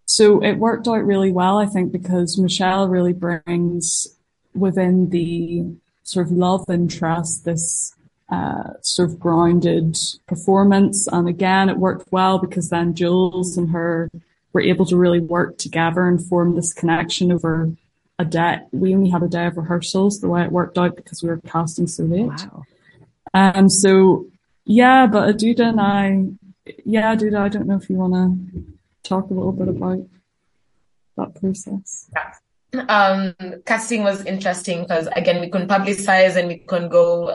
[0.06, 4.08] So it worked out really well, I think, because Michelle really brings
[4.54, 5.66] within the
[6.04, 7.96] sort of love interest this
[8.30, 11.08] uh, sort of grounded performance.
[11.12, 14.10] And again, it worked well because then Jules and her
[14.54, 17.72] were able to really work together and form this connection over
[18.20, 18.60] a day.
[18.72, 21.42] We only had a day of rehearsals the way it worked out because we were
[21.42, 22.28] casting so late.
[22.28, 22.64] Wow.
[23.34, 24.28] Um, so
[24.66, 28.64] yeah, but Aduda and I, yeah, Aduda, I don't know if you want to
[29.04, 30.08] talk a little bit about
[31.18, 32.10] that process.
[32.14, 32.34] Yeah
[32.90, 37.28] um, casting was interesting because again we couldn't publicize and we couldn't go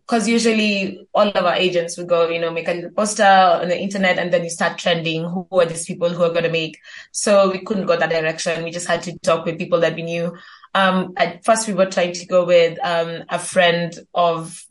[0.00, 3.24] because um, usually all of our agents would go you know make a little poster
[3.24, 6.44] on the internet and then you start trending who are these people who are going
[6.44, 6.78] to make?
[7.12, 8.64] So we couldn't go that direction.
[8.64, 10.36] We just had to talk with people that we knew.
[10.74, 14.62] Um, at first we were trying to go with um, a friend of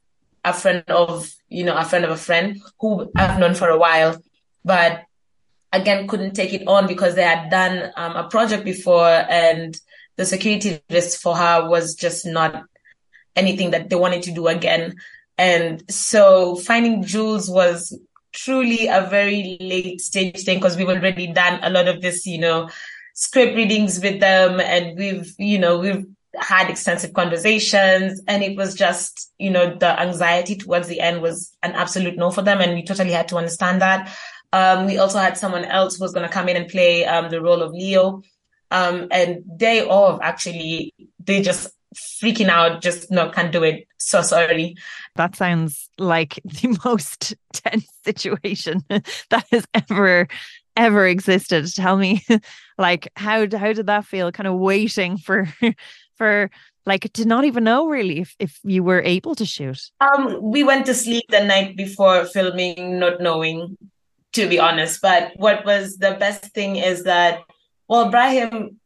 [0.43, 3.77] a friend of you know a friend of a friend who I've known for a
[3.77, 4.21] while
[4.63, 5.03] but
[5.73, 9.75] again couldn't take it on because they had done um, a project before and
[10.17, 12.63] the security risk for her was just not
[13.35, 14.95] anything that they wanted to do again.
[15.37, 17.97] And so finding Jules was
[18.31, 22.37] truly a very late stage thing because we've already done a lot of this, you
[22.37, 22.69] know,
[23.13, 26.05] script readings with them and we've, you know, we've
[26.37, 31.55] had extensive conversations and it was just, you know, the anxiety towards the end was
[31.63, 32.59] an absolute no for them.
[32.59, 34.13] And we totally had to understand that.
[34.51, 37.29] Um, we also had someone else who was going to come in and play um,
[37.29, 38.21] the role of Leo.
[38.75, 43.87] Um, and day of actually, they just freaking out, just no, can't do it.
[43.97, 44.75] So sorry.
[45.15, 50.27] That sounds like the most tense situation that has ever
[50.75, 51.73] ever existed.
[51.73, 52.25] Tell me,
[52.77, 54.31] like how how did that feel?
[54.31, 55.47] Kind of waiting for
[56.17, 56.49] for
[56.85, 59.79] like to not even know really if, if you were able to shoot.
[60.01, 63.77] Um, we went to sleep the night before filming, not knowing,
[64.33, 65.01] to be honest.
[65.01, 67.39] But what was the best thing is that
[67.87, 68.79] well, Brahim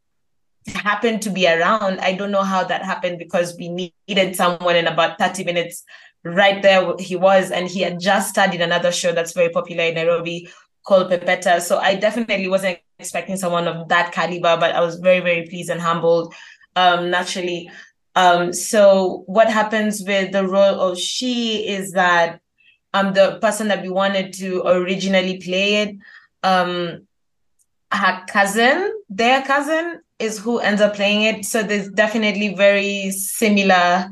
[0.66, 2.00] happened to be around.
[2.00, 5.84] I don't know how that happened because we needed someone in about 30 minutes.
[6.22, 9.94] Right there, he was, and he had just studied another show that's very popular in
[9.94, 10.48] Nairobi
[10.86, 11.60] called Pepeta.
[11.60, 15.70] So I definitely wasn't expecting someone of that caliber, but I was very, very pleased
[15.70, 16.34] and humbled
[16.76, 17.70] um, naturally.
[18.16, 22.40] Um, so what happens with the role of she is that
[22.92, 25.96] um, the person that we wanted to originally play it,
[26.42, 27.06] um,
[27.92, 31.44] her cousin, their cousin, is who ends up playing it.
[31.44, 34.10] So there's definitely very similar.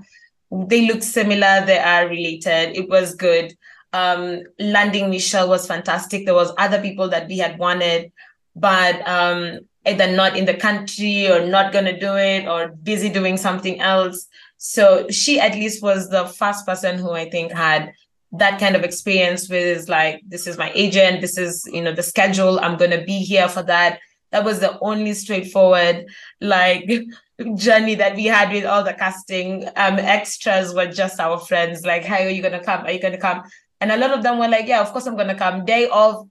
[0.50, 1.64] They look similar.
[1.64, 2.76] They are related.
[2.76, 3.54] It was good.
[3.92, 6.24] Um, landing Michelle was fantastic.
[6.24, 8.12] There was other people that we had wanted,
[8.56, 13.36] but um, either not in the country or not gonna do it or busy doing
[13.36, 14.26] something else.
[14.58, 17.92] So she at least was the first person who I think had
[18.32, 22.02] that kind of experience with like this is my agent this is you know the
[22.02, 24.00] schedule i'm going to be here for that.
[24.30, 26.06] That was the only straightforward
[26.42, 26.90] like
[27.54, 29.64] journey that we had with all the casting.
[29.76, 32.84] Um extras were just our friends like hey are you going to come?
[32.84, 33.42] Are you going to come?
[33.80, 35.64] And a lot of them were like yeah of course i'm going to come.
[35.64, 36.28] Day of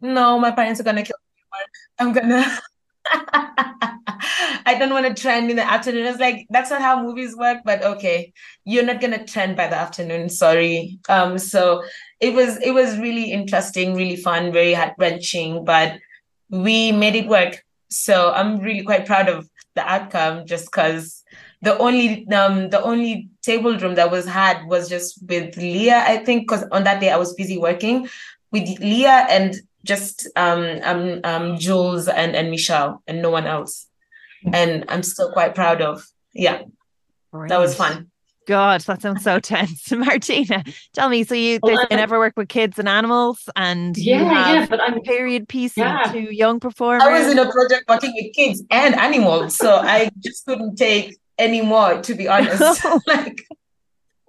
[0.00, 1.64] no my parents are going to kill me.
[1.98, 2.62] I'm going to
[4.64, 6.06] I don't want to trend in the afternoon.
[6.06, 8.32] It's like that's not how movies work, but okay,
[8.64, 10.28] you're not gonna trend by the afternoon.
[10.28, 10.98] Sorry.
[11.08, 11.82] Um, so
[12.20, 15.98] it was it was really interesting, really fun, very heart wrenching, but
[16.50, 17.64] we made it work.
[17.90, 21.22] So I'm really quite proud of the outcome, just because
[21.62, 26.18] the only um the only table room that was had was just with Lia, I
[26.18, 28.08] think, because on that day I was busy working
[28.50, 33.88] with Lia and just um um um Jules and and Michelle and no one else
[34.52, 36.06] and I'm still quite proud of.
[36.32, 36.62] Yeah,
[37.30, 37.50] Brilliant.
[37.50, 38.08] that was fun.
[38.46, 39.92] God, that sounds so tense.
[39.92, 44.66] Martina, tell me, so you well, never work with kids and animals and yeah, yeah,
[44.66, 46.02] but I'm period piece yeah.
[46.10, 47.04] to young performers.
[47.04, 51.18] I was in a project working with kids and animals, so I just couldn't take
[51.38, 52.84] any more, to be honest.
[53.06, 53.46] like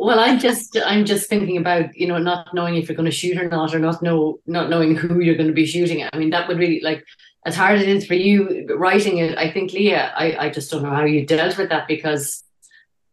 [0.03, 3.11] well, I'm just I'm just thinking about you know not knowing if you're going to
[3.11, 6.13] shoot or not, or not know not knowing who you're going to be shooting at.
[6.13, 7.03] I mean, that would really like
[7.45, 10.71] as hard as it is for you writing it, I think Lia, I, I just
[10.71, 12.43] don't know how you dealt with that because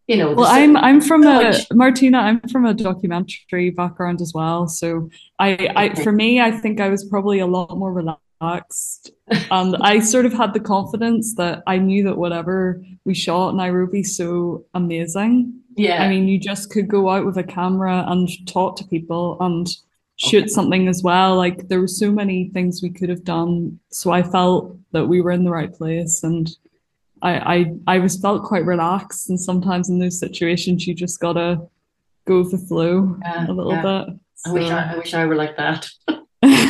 [0.07, 0.33] you know.
[0.33, 2.18] Well, I'm I'm from a Martina.
[2.18, 6.88] I'm from a documentary background as well, so I, I for me, I think I
[6.88, 9.12] was probably a lot more relaxed,
[9.50, 13.59] and I sort of had the confidence that I knew that whatever we shot in
[13.59, 15.60] Nairobi so amazing.
[15.81, 19.37] Yeah, I mean, you just could go out with a camera and talk to people
[19.40, 19.69] and
[20.16, 20.49] shoot okay.
[20.49, 21.37] something as well.
[21.37, 23.81] Like there were so many things we could have done.
[23.90, 26.51] So I felt that we were in the right place and
[27.23, 31.62] I I, I was felt quite relaxed and sometimes in those situations you just gotta
[32.27, 34.05] go with the flow yeah, a little yeah.
[34.05, 34.19] bit.
[34.35, 34.51] So.
[34.51, 35.88] I wish I, I wish I were like that.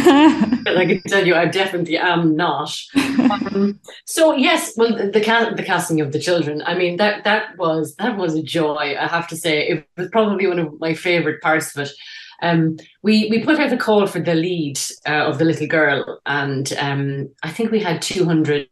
[0.07, 2.77] I can tell you, I definitely am not.
[2.97, 6.63] Um, so yes, well, the the, the casting of the children.
[6.65, 8.97] I mean, that that was that was a joy.
[8.99, 11.93] I have to say, it was probably one of my favorite parts of it.
[12.43, 16.21] Um, we we put out a call for the lead uh, of the little girl,
[16.25, 18.69] and um, I think we had two hundred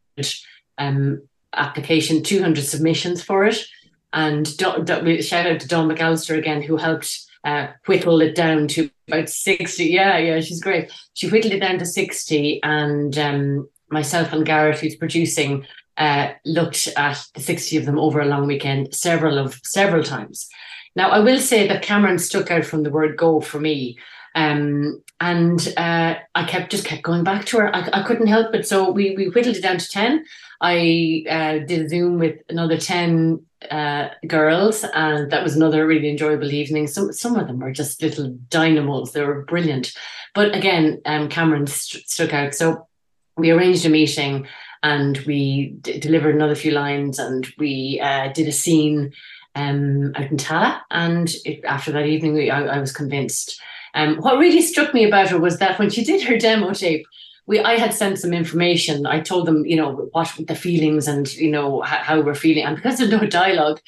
[0.78, 3.58] um, application, two hundred submissions for it.
[4.12, 8.68] And do, do, shout out to Don McAllister again, who helped uh, whittle it down
[8.68, 9.87] to about sixty.
[9.87, 10.90] Yeah, yeah, she's great.
[11.14, 16.88] She whittled it down to sixty, and um, myself and Garrett, who's producing, uh, looked
[16.96, 20.48] at the 60 of them over a long weekend several of several times
[20.98, 23.96] now, I will say that Cameron stuck out from the word go for me.
[24.34, 27.74] Um, and uh, I kept just kept going back to her.
[27.74, 28.66] I, I couldn't help it.
[28.66, 30.24] So we, we whittled it down to 10.
[30.61, 36.09] I uh, did a Zoom with another 10 uh, girls, and that was another really
[36.09, 36.87] enjoyable evening.
[36.87, 39.12] Some, some of them were just little dynamos.
[39.12, 39.92] They were brilliant.
[40.35, 42.55] But again, um, Cameron st- stuck out.
[42.55, 42.87] So
[43.37, 44.47] we arranged a meeting
[44.83, 49.12] and we d- delivered another few lines and we uh, did a scene
[49.55, 50.81] um, out in Tallaght.
[50.90, 53.61] And it, after that evening, we, I, I, was convinced.
[53.94, 57.07] Um, what really struck me about her was that when she did her demo tape,
[57.48, 59.06] we I had sent some information.
[59.06, 62.64] I told them, you know, what the feelings and you know how, how we're feeling,
[62.64, 63.80] and because there's no dialogue,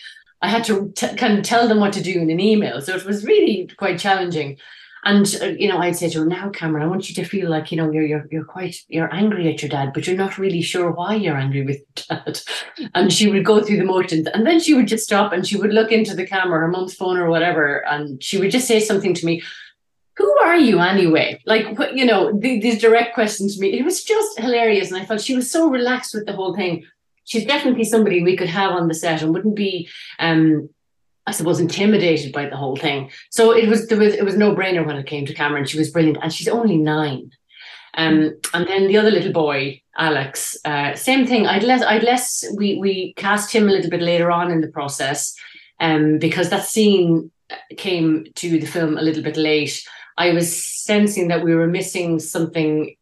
[0.43, 2.81] I had to t- kind of tell them what to do in an email.
[2.81, 4.59] So it was really quite challenging.
[5.05, 7.51] And uh, you know, I'd say to her, "Now, Cameron, I want you to feel
[7.51, 10.39] like you know you're you're you're quite you're angry at your dad, but you're not
[10.39, 12.41] really sure why you're angry with dad."
[12.95, 15.57] And she would go through the motions, and then she would just stop and she
[15.57, 18.81] would look into the camera, her mom's phone or whatever, and she would just say
[18.81, 19.43] something to me.
[20.21, 21.41] Who are you anyway?
[21.47, 23.79] Like, what, you know, these direct questions to me.
[23.79, 26.85] It was just hilarious, and I felt she was so relaxed with the whole thing.
[27.25, 30.69] She's definitely somebody we could have on the set and wouldn't be um,
[31.27, 33.11] I suppose, intimidated by the whole thing.
[33.31, 35.67] So it was there was it was no brainer when it came to Cameron.
[35.67, 37.31] She was brilliant, and she's only nine.
[37.95, 41.47] Um, and then the other little boy, Alex, uh, same thing.
[41.47, 44.69] I'd less I'd less we we cast him a little bit later on in the
[44.69, 45.35] process,
[45.79, 47.31] um, because that scene
[47.77, 49.87] came to the film a little bit late.
[50.19, 52.97] I was sensing that we were missing something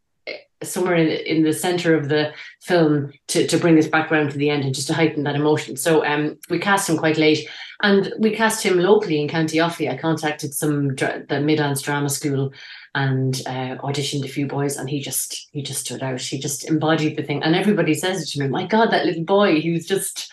[0.63, 4.39] somewhere in, in the center of the film to, to bring this back around to
[4.39, 5.77] the end and just to heighten that emotion.
[5.77, 7.49] So um, we cast him quite late
[7.83, 9.91] and we cast him locally in County Offaly.
[9.91, 12.53] I contacted some the Midlands Drama School
[12.95, 16.21] and uh, auditioned a few boys and he just he just stood out.
[16.21, 17.43] He just embodied the thing.
[17.43, 20.33] And everybody says it to me, my God, that little boy, he was just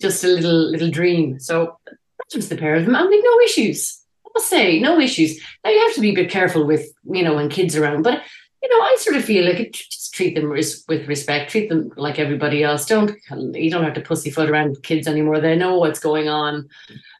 [0.00, 1.40] just a little little dream.
[1.40, 2.94] So that was the pair of them.
[2.94, 4.01] And we've no issues.
[4.34, 5.38] I must say, no issues.
[5.62, 8.02] Now you have to be a bit careful with, you know, when kids are around,
[8.02, 8.22] but
[8.62, 11.68] you know, I sort of feel like it, just treat them res- with respect, treat
[11.68, 12.86] them like everybody else.
[12.86, 13.16] Don't
[13.54, 15.40] you don't have to pussyfoot around kids anymore.
[15.40, 16.68] They know what's going on,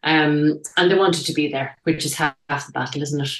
[0.04, 3.30] um, and they wanted to be there, which is half, half the battle, isn't it?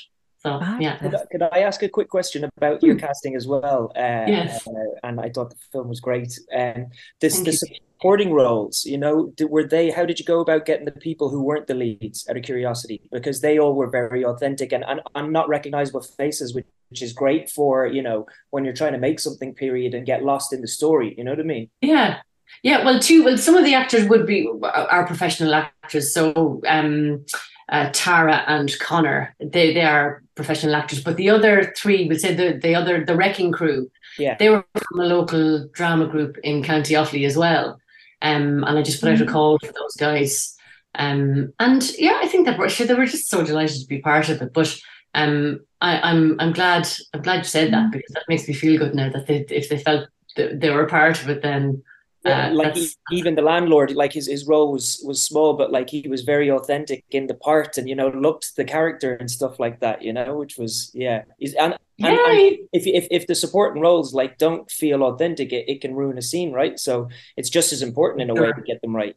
[0.43, 0.99] So yeah.
[0.99, 3.01] Could I, could I, ask a quick question about your hmm.
[3.01, 3.93] casting as well?
[3.95, 4.66] Uh, yes.
[4.66, 4.73] Uh,
[5.05, 6.37] and I thought the film was great.
[6.53, 6.87] Um,
[7.20, 9.90] this the supporting roles, you know, were they?
[9.90, 12.26] How did you go about getting the people who weren't the leads?
[12.28, 16.53] Out of curiosity, because they all were very authentic and and, and not recognizable faces,
[16.53, 20.05] which, which is great for you know when you're trying to make something period and
[20.05, 21.14] get lost in the story.
[21.16, 21.70] You know what I mean?
[21.80, 22.18] Yeah.
[22.62, 23.24] Yeah, well, too.
[23.24, 26.12] Well, some of the actors would be our professional actors.
[26.12, 27.24] So, um,
[27.70, 29.34] uh, Tara and Connor.
[29.40, 33.16] They they are professional actors, but the other three, we say the the other the
[33.16, 33.90] wrecking crew.
[34.18, 37.80] Yeah, they were from a local drama group in County Offaly as well.
[38.23, 39.33] Um, and I just put out a mm-hmm.
[39.33, 40.57] call for those guys.
[40.95, 44.01] Um, and yeah, I think that we're, sure, they were just so delighted to be
[44.01, 44.53] part of it.
[44.53, 44.79] But
[45.14, 47.91] um, I, am I'm, I'm glad I'm glad you said that mm-hmm.
[47.91, 50.85] because that makes me feel good now that they, if they felt that they were
[50.85, 51.83] a part of it, then
[52.25, 55.73] yeah, uh, like he, even the landlord, like his, his role was was small, but
[55.73, 59.29] like he was very authentic in the part, and you know looked the character and
[59.29, 60.03] stuff like that.
[60.03, 61.25] You know, which was yeah.
[61.39, 61.79] He's, and, yeah.
[62.03, 65.94] And, and if if if the supporting roles like don't feel authentic, it, it can
[65.94, 66.78] ruin a scene, right?
[66.78, 69.16] So it's just as important in a way to get them right.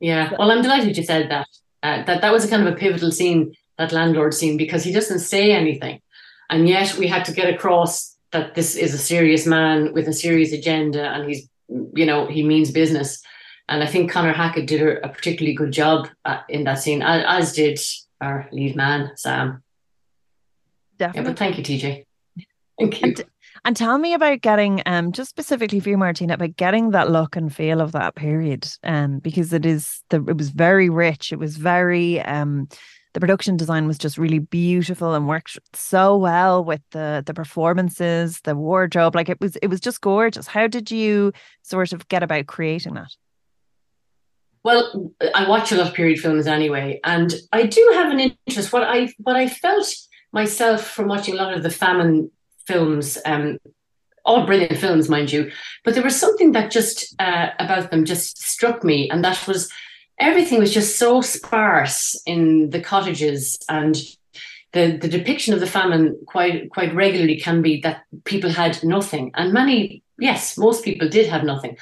[0.00, 1.48] Yeah, well, I'm delighted you said that.
[1.82, 4.92] Uh, that that was a kind of a pivotal scene, that landlord scene, because he
[4.92, 6.00] doesn't say anything,
[6.48, 10.12] and yet we had to get across that this is a serious man with a
[10.12, 11.48] serious agenda, and he's
[11.94, 13.22] you know, he means business.
[13.68, 17.24] And I think Connor Hackett did a, particularly good job uh, in that scene, as,
[17.26, 17.80] as, did
[18.20, 19.62] our lead man, Sam.
[21.02, 21.22] Definitely.
[21.22, 22.04] Yeah, but thank you, TJ.
[22.78, 23.08] Thank you.
[23.08, 23.24] And,
[23.64, 27.34] and tell me about getting, um, just specifically for you, Martina, about getting that look
[27.34, 31.32] and feel of that period, um, because it is the it was very rich.
[31.32, 32.68] It was very um,
[33.14, 38.40] the production design was just really beautiful and worked so well with the the performances,
[38.42, 39.16] the wardrobe.
[39.16, 40.46] Like it was it was just gorgeous.
[40.46, 41.32] How did you
[41.62, 43.10] sort of get about creating that?
[44.62, 48.72] Well, I watch a lot of period films anyway, and I do have an interest.
[48.72, 49.92] What I what I felt
[50.32, 52.30] myself from watching a lot of the famine
[52.66, 53.58] films, um,
[54.24, 55.50] all brilliant films, mind you,
[55.84, 59.70] but there was something that just uh, about them just struck me, and that was
[60.18, 63.96] everything was just so sparse in the cottages and
[64.72, 69.30] the, the depiction of the famine quite quite regularly can be that people had nothing
[69.34, 71.76] and many yes most people did have nothing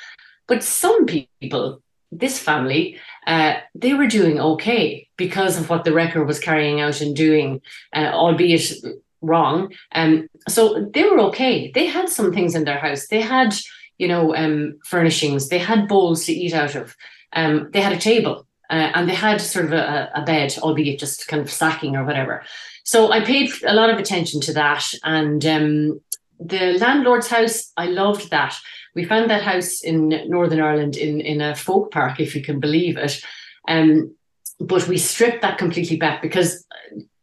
[0.49, 6.25] but some people this family uh, they were doing okay because of what the wrecker
[6.25, 7.61] was carrying out and doing
[7.95, 8.73] uh, albeit
[9.21, 10.63] wrong um, so
[10.95, 13.55] they were okay they had some things in their house they had
[13.99, 16.97] you know um, furnishings they had bowls to eat out of
[17.33, 21.01] um, they had a table uh, and they had sort of a, a, bed, albeit
[21.01, 22.45] just kind of sacking or whatever.
[22.85, 24.85] So I paid a lot of attention to that.
[25.03, 26.01] And um,
[26.39, 28.55] the landlord's house, I loved that.
[28.95, 32.61] We found that house in Northern Ireland in, in a folk park, if you can
[32.61, 33.21] believe it.
[33.69, 34.15] Um,
[34.61, 36.65] but we strip that completely back because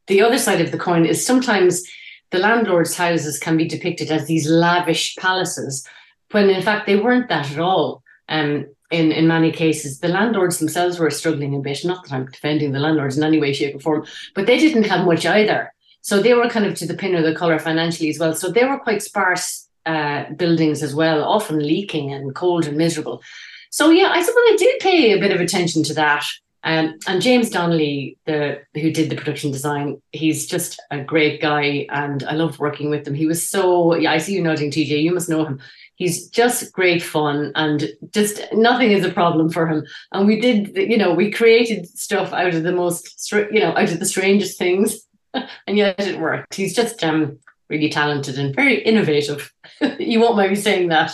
[0.07, 1.83] the other side of the coin is sometimes
[2.31, 5.88] the landlord's houses can be depicted as these lavish palaces,
[6.31, 8.03] when in fact they weren't that at all.
[8.27, 11.83] Um, in, in many cases, the landlords themselves were struggling a bit.
[11.83, 14.83] Not that I'm defending the landlords in any way, shape, or form, but they didn't
[14.83, 15.73] have much either.
[16.01, 18.33] So they were kind of to the pin of the collar financially as well.
[18.33, 23.21] So they were quite sparse uh, buildings as well, often leaking and cold and miserable.
[23.71, 26.25] So yeah, I suppose I did pay a bit of attention to that.
[26.63, 31.85] Um, and James Donnelly, the who did the production design, he's just a great guy,
[31.89, 33.13] and I love working with him.
[33.13, 34.11] He was so yeah.
[34.11, 35.01] I see you nodding, TJ.
[35.01, 35.59] You must know him
[35.97, 40.75] he's just great fun and just nothing is a problem for him and we did
[40.75, 44.57] you know we created stuff out of the most you know out of the strangest
[44.57, 47.37] things and yet it worked he's just um
[47.69, 49.51] really talented and very innovative
[49.99, 51.11] you won't mind me saying that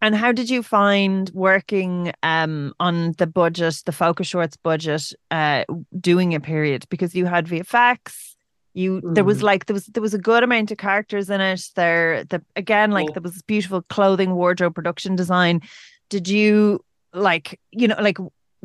[0.00, 5.64] and how did you find working um, on the budget, the focus shorts budget, uh,
[5.98, 6.86] doing a period?
[6.88, 8.30] Because you had VFX,
[8.74, 9.14] you mm.
[9.14, 9.44] there was mm.
[9.44, 12.90] like there was there was a good amount of characters in it there the again
[12.90, 15.60] like there was beautiful clothing wardrobe production design
[16.08, 18.18] did you like you know like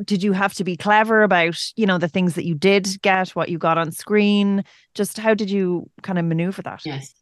[0.04, 3.30] did you have to be clever about you know the things that you did get
[3.30, 4.62] what you got on screen
[4.94, 7.14] just how did you kind of maneuver that yes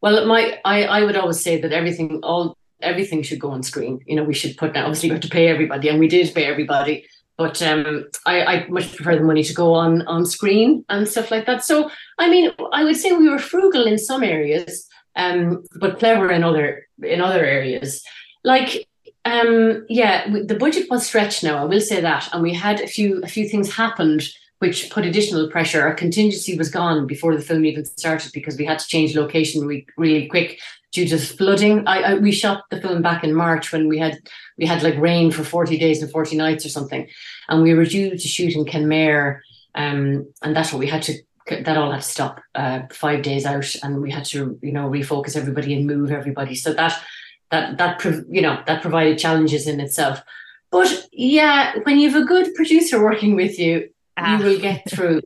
[0.00, 4.00] well my i i would always say that everything all everything should go on screen
[4.06, 6.34] you know we should put down obviously we have to pay everybody and we did
[6.34, 7.04] pay everybody
[7.38, 11.30] but um, I, I much prefer the money to go on on screen and stuff
[11.30, 11.64] like that.
[11.64, 16.30] So I mean, I would say we were frugal in some areas, um, but clever
[16.30, 18.04] in other in other areas.
[18.44, 18.86] Like
[19.24, 21.58] um, yeah, the budget was stretched now.
[21.58, 24.28] I will say that, and we had a few a few things happened
[24.58, 25.82] which put additional pressure.
[25.82, 29.66] Our contingency was gone before the film even started because we had to change location
[29.66, 30.60] re- really quick
[30.92, 31.86] due to flooding.
[31.86, 34.18] I, I, we shot the film back in March when we had
[34.58, 37.08] we had like rain for forty days and forty nights or something,
[37.48, 39.40] and we were due to shoot in Kenmare,
[39.74, 41.14] um, and that's what we had to
[41.48, 44.88] that all had to stop uh, five days out, and we had to, you know,
[44.88, 46.54] refocus everybody and move everybody.
[46.54, 47.02] So that
[47.50, 50.22] that that you know that provided challenges in itself.
[50.70, 54.38] But yeah, when you have a good producer working with you, ah.
[54.38, 55.22] you will get through.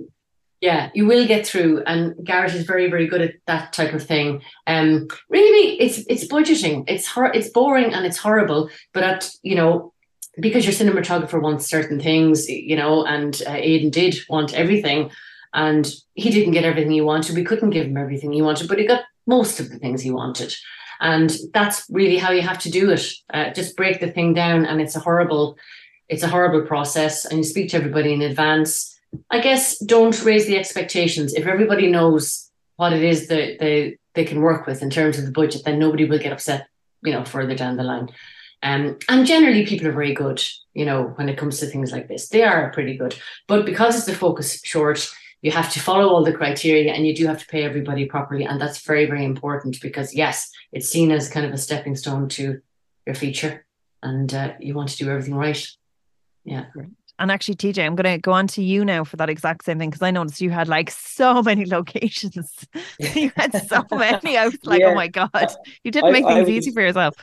[0.61, 4.03] Yeah, you will get through, and Garrett is very, very good at that type of
[4.03, 4.41] thing.
[4.67, 6.85] Um, really, it's it's budgeting.
[6.89, 9.93] It's hor- it's boring and it's horrible, but at you know
[10.41, 15.11] because your cinematographer wants certain things, you know, and uh, Aidan did want everything,
[15.55, 17.37] and he didn't get everything he wanted.
[17.37, 20.11] We couldn't give him everything he wanted, but he got most of the things he
[20.11, 20.55] wanted.
[21.01, 23.07] And that's really how you have to do it.
[23.33, 25.57] Uh, just break the thing down, and it's a horrible,
[26.09, 27.25] it's a horrible process.
[27.25, 28.96] And you speak to everybody in advance.
[29.31, 31.35] I guess don't raise the expectations.
[31.35, 35.25] If everybody knows what it is that they they can work with in terms of
[35.25, 36.69] the budget, then nobody will get upset,
[37.03, 38.09] you know, further down the line.
[38.63, 40.43] Um, and generally, people are very good,
[40.75, 42.29] you know, when it comes to things like this.
[42.29, 43.15] They are pretty good.
[43.47, 45.09] But because it's the focus short,
[45.43, 48.45] you have to follow all the criteria and you do have to pay everybody properly.
[48.45, 52.29] And that's very, very important because, yes, it's seen as kind of a stepping stone
[52.31, 52.61] to
[53.05, 53.67] your feature
[54.03, 55.65] and uh, you want to do everything right.
[56.45, 56.67] Yeah.
[57.19, 59.79] And actually, TJ, I'm going to go on to you now for that exact same
[59.79, 62.67] thing because I noticed you had like so many locations.
[62.99, 64.37] you had so many.
[64.37, 64.93] I was like, oh yeah.
[64.93, 67.15] oh my God, you didn't make things was, easy for yourself.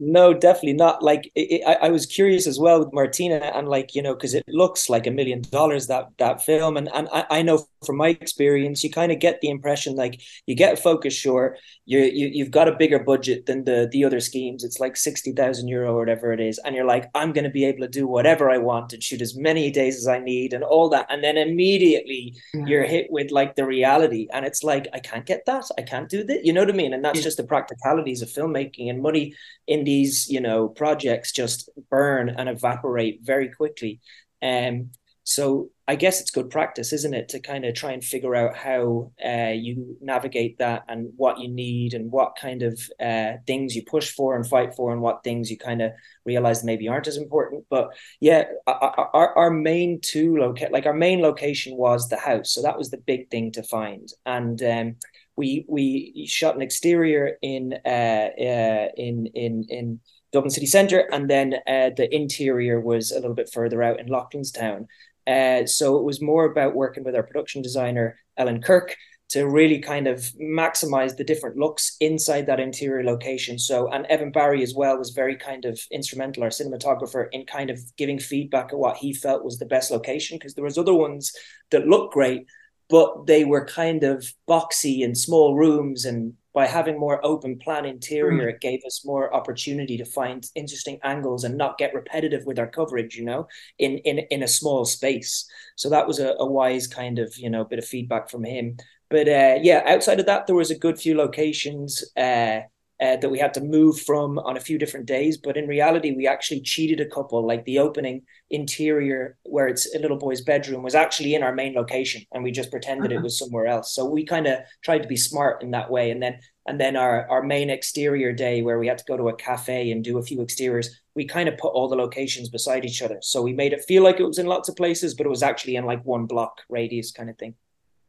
[0.00, 1.02] No, definitely not.
[1.02, 4.32] Like it, I, I was curious as well with Martina, and like you know, because
[4.32, 7.96] it looks like a million dollars that that film, and and I, I know from
[7.96, 12.00] my experience, you kind of get the impression like you get a focus short, you
[12.00, 14.64] you you've got a bigger budget than the the other schemes.
[14.64, 17.50] It's like sixty thousand euro or whatever it is, and you're like, I'm going to
[17.50, 20.52] be able to do whatever I want and shoot as many days as I need
[20.52, 22.66] and all that, and then immediately yeah.
[22.66, 26.08] you're hit with like the reality, and it's like I can't get that, I can't
[26.08, 26.44] do that.
[26.44, 26.92] You know what I mean?
[26.92, 27.24] And that's yeah.
[27.24, 29.34] just the practicalities of filmmaking and money
[29.66, 34.00] in these you know projects just burn and evaporate very quickly
[34.42, 34.90] um
[35.28, 38.56] so I guess it's good practice, isn't it, to kind of try and figure out
[38.56, 43.76] how uh, you navigate that and what you need and what kind of uh, things
[43.76, 45.92] you push for and fight for and what things you kind of
[46.24, 47.66] realize maybe aren't as important.
[47.68, 52.62] But yeah, our, our main two loca- like our main location was the house, so
[52.62, 54.96] that was the big thing to find, and um,
[55.36, 60.00] we we shot an exterior in uh, uh, in in in
[60.32, 64.08] Dublin city centre, and then uh, the interior was a little bit further out in
[64.08, 64.86] Loughlinstown.
[65.28, 68.96] Uh, so it was more about working with our production designer Ellen Kirk
[69.30, 73.58] to really kind of maximize the different looks inside that interior location.
[73.58, 77.68] So, and Evan Barry as well was very kind of instrumental, our cinematographer, in kind
[77.68, 80.94] of giving feedback at what he felt was the best location because there was other
[80.94, 81.34] ones
[81.70, 82.46] that looked great,
[82.88, 87.84] but they were kind of boxy and small rooms and by having more open plan
[87.84, 88.52] interior mm.
[88.52, 92.66] it gave us more opportunity to find interesting angles and not get repetitive with our
[92.66, 93.46] coverage you know
[93.78, 97.48] in in in a small space so that was a, a wise kind of you
[97.48, 98.76] know bit of feedback from him
[99.08, 102.58] but uh, yeah outside of that there was a good few locations uh,
[103.00, 105.36] uh, that we had to move from on a few different days.
[105.36, 107.46] But in reality, we actually cheated a couple.
[107.46, 111.74] Like the opening interior, where it's a little boy's bedroom, was actually in our main
[111.74, 113.20] location, and we just pretended uh-huh.
[113.20, 113.94] it was somewhere else.
[113.94, 116.10] So we kind of tried to be smart in that way.
[116.10, 119.28] And then and then our our main exterior day, where we had to go to
[119.28, 122.84] a cafe and do a few exteriors, we kind of put all the locations beside
[122.84, 123.18] each other.
[123.22, 125.42] So we made it feel like it was in lots of places, but it was
[125.42, 127.54] actually in like one block radius kind of thing.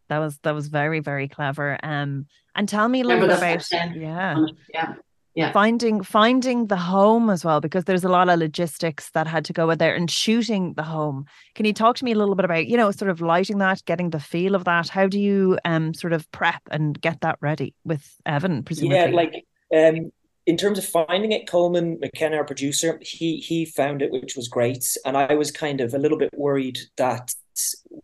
[0.10, 1.78] That was that was very very clever.
[1.84, 2.26] Um,
[2.60, 4.34] and tell me a little bit about yeah.
[4.34, 4.94] Um, yeah.
[5.36, 5.54] Yeah.
[5.54, 9.54] Finding finding the home as well, because there's a lot of logistics that had to
[9.54, 11.26] go with there and shooting the home.
[11.56, 13.86] Can you talk to me a little bit about, you know, sort of lighting that,
[13.86, 14.90] getting the feel of that?
[14.90, 18.98] How do you um sort of prep and get that ready with Evan, presumably?
[18.98, 20.12] Yeah, like um
[20.46, 24.50] in terms of finding it, Coleman McKenna, our producer, he he found it, which was
[24.50, 24.98] great.
[25.06, 27.34] And I was kind of a little bit worried that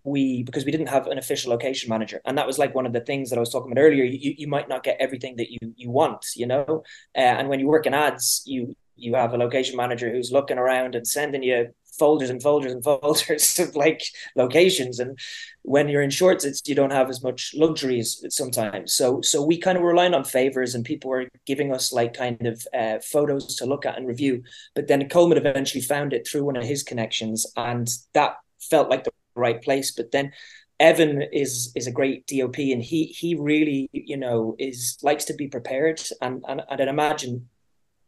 [0.03, 2.21] we because we didn't have an official location manager.
[2.25, 4.03] And that was like one of the things that i was talking about earlier.
[4.03, 6.83] You, you might not get everything that you you want you know?
[7.15, 10.57] Uh, and when you work in ads you you have a location manager who's looking
[10.57, 14.01] around and sending you folders and folders and folders of like
[14.35, 14.99] locations.
[14.99, 15.17] And
[15.63, 18.93] when you're in shorts it's you don't have as much luxuries sometimes.
[18.93, 22.13] So so we kind of were relying on favors and people were giving us like
[22.13, 24.43] kind of uh, photos to look at and review.
[24.73, 29.03] But then coleman eventually found it through one of his connections and that felt like
[29.03, 29.91] the right place.
[29.91, 30.31] But then
[30.79, 35.33] Evan is is a great DOP, and he he really you know is likes to
[35.33, 37.49] be prepared, and and, and I imagine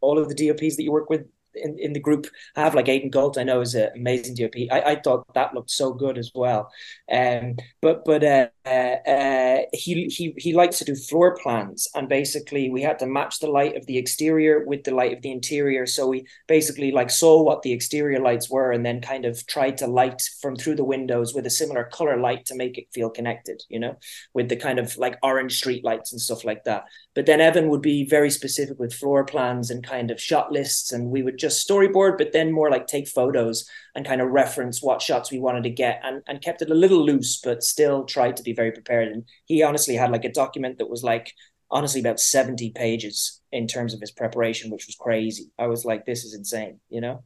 [0.02, 1.26] all of the DOPs that you work with
[1.64, 4.56] in, in the group I have like Aidan Galt, I know is an amazing DOP.
[4.72, 6.72] I, I thought that looked so good as well.
[7.12, 12.70] Um, but but uh, uh, he he he likes to do floor plans, and basically
[12.70, 15.86] we had to match the light of the exterior with the light of the interior.
[15.86, 19.78] So we basically like saw what the exterior lights were, and then kind of tried
[19.78, 23.10] to light from through the windows with a similar color light to make it feel
[23.10, 23.64] connected.
[23.70, 23.98] You know,
[24.34, 26.84] with the kind of like orange street lights and stuff like that.
[27.16, 30.92] But then Evan would be very specific with floor plans and kind of shot lists,
[30.92, 34.82] and we would just storyboard, but then more like take photos and kind of reference
[34.82, 38.06] what shots we wanted to get, and and kept it a little loose, but still
[38.06, 39.10] tried to be very prepared.
[39.10, 41.34] And he honestly had like a document that was like
[41.70, 46.06] honestly about 70 pages in terms of his preparation which was crazy i was like
[46.06, 47.22] this is insane you know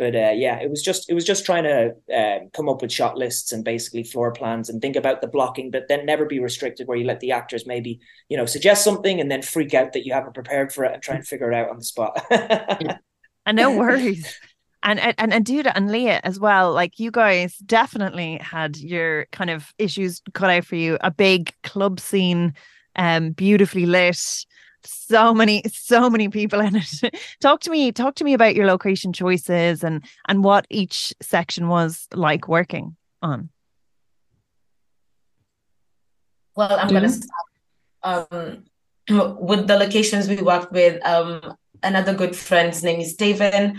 [0.00, 2.90] but uh, yeah, it was just it was just trying to uh, come up with
[2.90, 6.38] shot lists and basically floor plans and think about the blocking, but then never be
[6.38, 8.00] restricted where you let the actors maybe
[8.30, 11.02] you know suggest something and then freak out that you haven't prepared for it and
[11.02, 12.18] try and figure it out on the spot.
[13.50, 14.38] and no worries.
[14.82, 16.72] And, and and Duda and Lia as well.
[16.72, 20.96] Like you guys definitely had your kind of issues cut out for you.
[21.02, 22.54] A big club scene,
[22.96, 24.46] um, beautifully lit
[24.82, 28.66] so many so many people in it talk to me talk to me about your
[28.66, 33.50] location choices and and what each section was like working on
[36.56, 37.28] well i'm gonna start
[38.02, 38.64] um,
[39.38, 43.74] with the locations we worked with um, another good friend's name is David.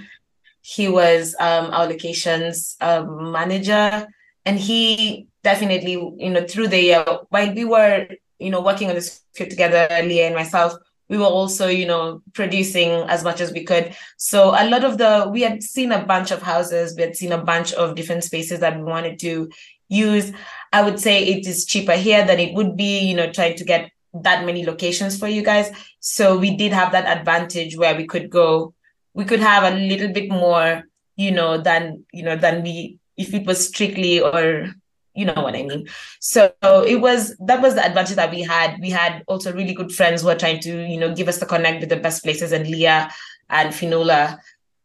[0.61, 4.07] He was um, our locations um, manager,
[4.45, 8.07] and he definitely, you know, through the year while we were,
[8.39, 10.73] you know, working on this script together, Lia and myself,
[11.09, 13.93] we were also, you know, producing as much as we could.
[14.17, 17.33] So a lot of the, we had seen a bunch of houses, we had seen
[17.33, 19.49] a bunch of different spaces that we wanted to
[19.89, 20.31] use.
[20.71, 23.65] I would say it is cheaper here than it would be, you know, trying to
[23.65, 25.72] get that many locations for you guys.
[25.99, 28.74] So we did have that advantage where we could go,
[29.14, 30.84] we could have a little bit more,
[31.16, 34.74] you know, than, you know, than we, if it was strictly or
[35.14, 35.89] you know what I mean.
[36.20, 38.80] So it was that was the advantage that we had.
[38.80, 41.45] We had also really good friends who were trying to, you know, give us the
[41.45, 43.12] connect with the best places, and Lia
[43.49, 44.39] and Fionnuala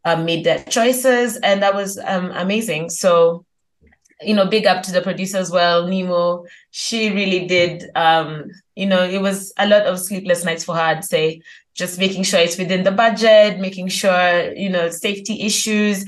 [0.04, 2.90] um, made their choices, and that was um, amazing.
[2.90, 3.45] So,
[4.22, 6.44] you know, big up to the producer as well, Nemo.
[6.70, 7.84] She really did.
[7.94, 10.80] Um, you know, it was a lot of sleepless nights for her.
[10.80, 11.42] I'd say
[11.74, 16.06] just making sure it's within the budget, making sure you know safety issues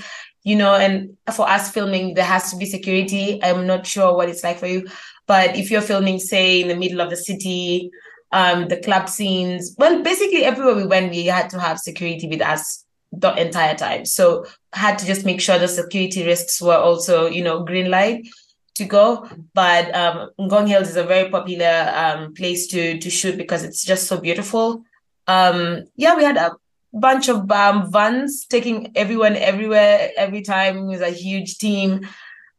[0.49, 3.39] you know, and for us filming, there has to be security.
[3.43, 4.87] I'm not sure what it's like for you,
[5.27, 7.91] but if you're filming, say, in the middle of the city,
[8.33, 12.41] um, the club scenes, well, basically everywhere we went, we had to have security with
[12.41, 14.05] us the entire time.
[14.05, 18.29] So had to just make sure the security risks were also, you know, green light
[18.77, 19.29] to go.
[19.55, 23.85] But um, Ngong Hills is a very popular um, place to to shoot because it's
[23.85, 24.83] just so beautiful.
[25.27, 26.53] Um, yeah, we had a
[26.93, 30.79] bunch of um, vans taking everyone everywhere every time.
[30.79, 32.09] It was a huge team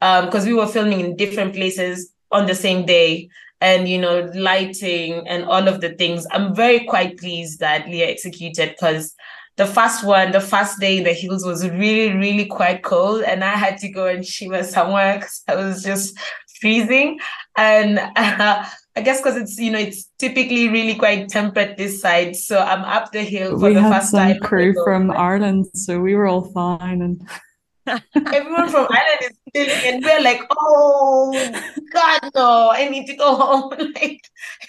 [0.02, 3.30] Um because we were filming in different places on the same day
[3.62, 8.08] and you know lighting and all of the things i'm very quite pleased that Lia
[8.08, 9.16] executed because
[9.60, 13.44] the first one the first day in the hills was really really quite cold and
[13.44, 16.18] i had to go and shiver somewhere because i was just
[16.60, 17.20] freezing
[17.58, 22.36] and uh, I guess because it's you know it's typically really quite temperate this side,
[22.36, 24.40] so I'm up the hill for we the had first some time.
[24.42, 27.22] crew from Ireland, so we were all fine and.
[28.16, 31.32] Everyone from Ireland is chilling, and we're like, "Oh
[31.94, 32.70] God, no!
[32.72, 34.22] I need to go home." like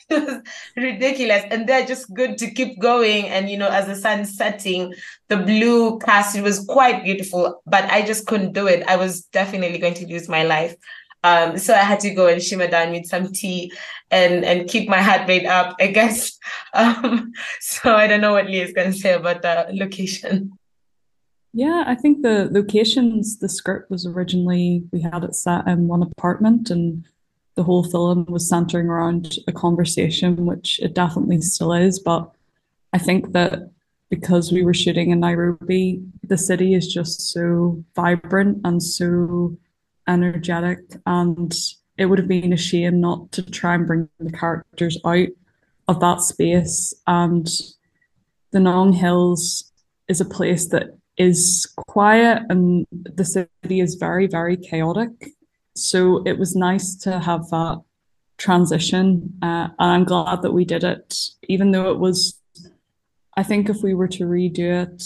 [0.08, 0.42] it was
[0.76, 3.28] ridiculous, and they're just good to keep going.
[3.28, 4.94] And you know, as the sun's setting,
[5.28, 8.84] the blue cast it was quite beautiful, but I just couldn't do it.
[8.86, 10.76] I was definitely going to lose my life.
[11.22, 13.72] Um, so I had to go and shimmer down with some tea
[14.10, 16.38] and and keep my heart rate up, I guess.
[16.72, 20.56] Um, so I don't know what Lee is going to say about the location.
[21.52, 26.02] Yeah, I think the locations, the script was originally, we had it set in one
[26.02, 27.04] apartment and
[27.56, 31.98] the whole film was centering around a conversation, which it definitely still is.
[31.98, 32.30] But
[32.92, 33.70] I think that
[34.10, 39.56] because we were shooting in Nairobi, the city is just so vibrant and so
[40.08, 41.54] energetic and
[41.96, 45.28] it would have been a shame not to try and bring the characters out
[45.86, 47.48] of that space and
[48.52, 49.70] the Ngong Hills
[50.08, 50.96] is a place that
[51.26, 51.40] is
[51.76, 55.10] quiet and the city is very very chaotic
[55.74, 57.80] so it was nice to have that
[58.38, 59.04] transition
[59.42, 61.08] uh, and i'm glad that we did it
[61.48, 62.40] even though it was
[63.36, 65.02] i think if we were to redo it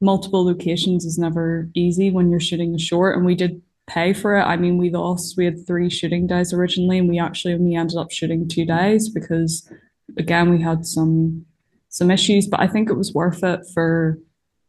[0.00, 4.36] multiple locations is never easy when you're shooting a short and we did pay for
[4.36, 4.44] it.
[4.44, 7.98] I mean, we lost, we had three shooting days originally, and we actually only ended
[7.98, 9.68] up shooting two days because,
[10.16, 11.44] again, we had some
[11.88, 12.46] some issues.
[12.46, 14.18] But I think it was worth it for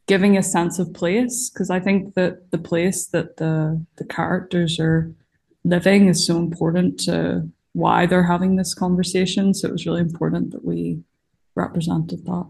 [0.07, 4.79] giving a sense of place because I think that the place that the the characters
[4.79, 5.13] are
[5.63, 9.53] living is so important to why they're having this conversation.
[9.53, 11.03] So it was really important that we
[11.55, 12.49] represented that.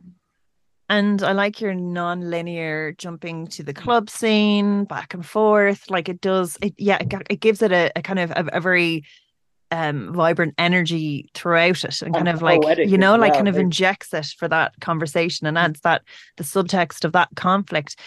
[0.90, 5.90] And I like your non-linear jumping to the club scene, back and forth.
[5.90, 8.60] Like it does, it yeah, it, it gives it a, a kind of a, a
[8.60, 9.06] very
[9.72, 13.58] um vibrant energy throughout it and kind of like you know like well, kind of
[13.58, 16.04] injects it for that conversation and adds that
[16.38, 17.98] the subtext of that conflict.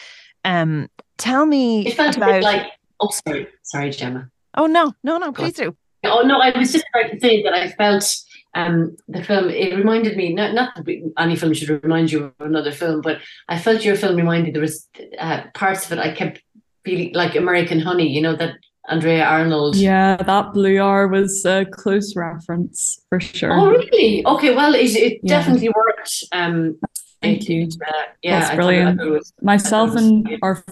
[0.44, 2.66] Um tell me it felt about like
[3.00, 4.30] oh sorry sorry gemma.
[4.56, 5.76] Oh no no no please do.
[6.04, 8.14] Oh no i was just about to say that i felt
[8.54, 10.78] um, the film it reminded me not not
[11.18, 14.62] any film should remind you of another film, but I felt your film reminded there
[14.62, 14.88] was
[15.18, 16.40] uh, parts of it I kept
[16.84, 18.54] feeling like American Honey, you know that
[18.88, 19.76] Andrea Arnold.
[19.76, 23.52] Yeah, that blue R was a close reference for sure.
[23.52, 24.24] Oh, really?
[24.26, 25.38] Okay, well, it, it yeah.
[25.38, 26.24] definitely worked.
[26.32, 26.78] Um,
[27.22, 27.68] Thank it, you.
[27.86, 29.00] Uh, yeah, that's brilliant.
[29.00, 30.36] Was, Myself and yeah.
[30.42, 30.62] our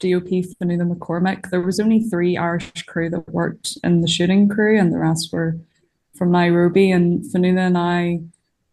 [0.00, 4.78] DOP, Fionnuala McCormick, there was only three Irish crew that worked in the shooting crew,
[4.78, 5.56] and the rest were
[6.16, 6.90] from Nairobi.
[6.90, 8.20] And Fionnuala and I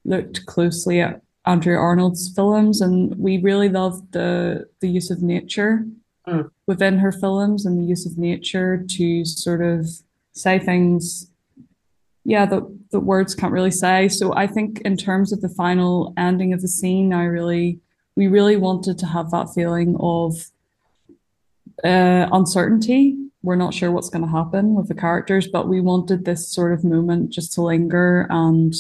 [0.06, 5.86] looked closely at Andrea Arnold's films, and we really loved the the use of nature
[6.28, 6.50] mm.
[6.66, 9.88] within her films and the use of nature to sort of
[10.34, 11.32] say things
[12.24, 16.14] yeah that the words can't really say so i think in terms of the final
[16.18, 17.80] ending of the scene i really
[18.16, 20.34] we really wanted to have that feeling of
[21.84, 26.26] uh, uncertainty we're not sure what's going to happen with the characters but we wanted
[26.26, 28.74] this sort of moment just to linger and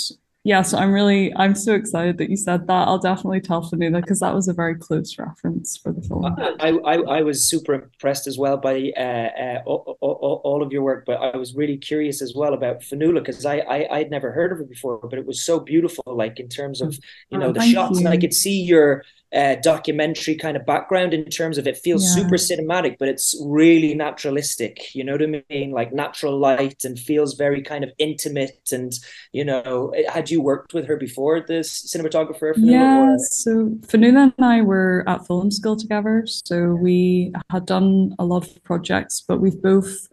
[0.47, 2.87] yeah, so I'm really, I'm so excited that you said that.
[2.87, 6.23] I'll definitely tell Fionnuala because that was a very close reference for the film.
[6.25, 10.71] I, I, I was super impressed as well by uh, uh, all, all, all, of
[10.71, 14.09] your work, but I was really curious as well about Fionnuala because I, I I'd
[14.09, 16.97] never heard of her before, but it was so beautiful, like in terms of
[17.29, 18.05] you know oh, the shots, you.
[18.05, 19.03] and I could see your
[19.35, 22.23] uh, documentary kind of background in terms of it feels yeah.
[22.23, 24.95] super cinematic, but it's really naturalistic.
[24.95, 25.71] You know what I mean?
[25.71, 28.69] Like natural light and feels very kind of intimate.
[28.71, 28.93] And
[29.33, 32.53] you know, had you worked with her before, this cinematographer?
[32.53, 33.13] Fionnuala, yeah.
[33.13, 33.19] Or?
[33.19, 33.51] So
[33.87, 38.63] Fionnuala and I were at film school together, so we had done a lot of
[38.63, 40.07] projects, but we've both.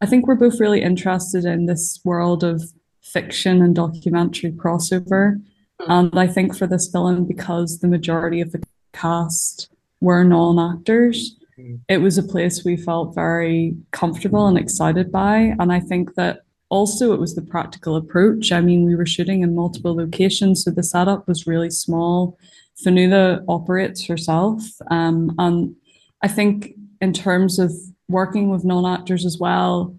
[0.00, 2.62] I think we're both really interested in this world of
[3.00, 5.40] fiction and documentary crossover.
[5.80, 8.62] And I think for this film, because the majority of the
[8.92, 9.68] cast
[10.00, 11.80] were non actors, mm.
[11.88, 15.54] it was a place we felt very comfortable and excited by.
[15.58, 18.52] And I think that also it was the practical approach.
[18.52, 22.38] I mean, we were shooting in multiple locations, so the setup was really small.
[22.84, 24.62] Fionnuala operates herself.
[24.90, 25.76] Um, and
[26.22, 27.72] I think in terms of
[28.08, 29.94] working with non actors as well,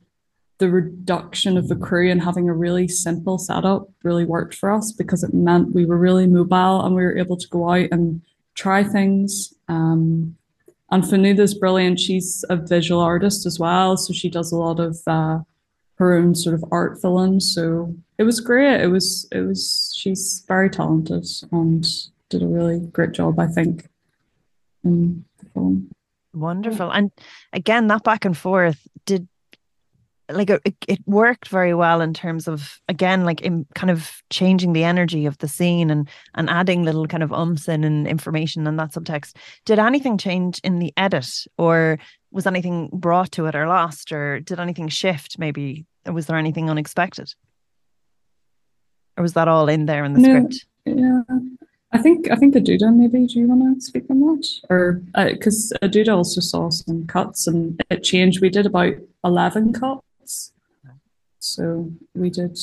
[0.58, 4.92] the reduction of the crew and having a really simple setup really worked for us
[4.92, 8.22] because it meant we were really mobile and we were able to go out and
[8.54, 9.54] try things.
[9.68, 10.38] Um,
[10.92, 12.00] and Fionnuala's brilliant.
[12.00, 15.40] She's a visual artist as well, so she does a lot of uh,
[15.96, 17.54] her own sort of art films.
[17.54, 18.82] So it was great.
[18.82, 21.86] It was it was she's very talented and
[22.30, 23.90] did a really great job, I think,
[24.84, 25.92] in the film.
[26.34, 26.92] Wonderful.
[26.92, 27.12] And
[27.54, 29.28] again, that back and forth, did
[30.30, 34.74] like it, it worked very well in terms of again like in kind of changing
[34.74, 38.66] the energy of the scene and and adding little kind of umps in and information
[38.68, 39.36] and that subtext.
[39.66, 42.00] Did anything change in the edit or
[42.32, 45.86] was anything brought to it or lost or did anything shift maybe?
[46.06, 47.34] Or was there anything unexpected?
[49.18, 50.66] Or was that all in there in the no, script?
[50.86, 51.22] yeah.
[51.92, 53.26] I think I think Aduda maybe.
[53.26, 57.48] Do you want to speak on that, or because uh, Aduda also saw some cuts
[57.48, 58.42] and it changed.
[58.42, 60.02] We did about eleven cuts
[61.40, 62.58] so we did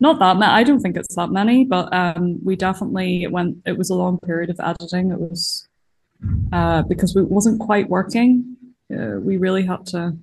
[0.00, 0.52] not that many.
[0.52, 3.58] I don't think it's that many, but um, we definitely went.
[3.64, 5.10] It was a long period of editing.
[5.10, 5.68] It was
[6.52, 8.56] uh, because it wasn't quite working.
[8.92, 10.16] Uh, we really had to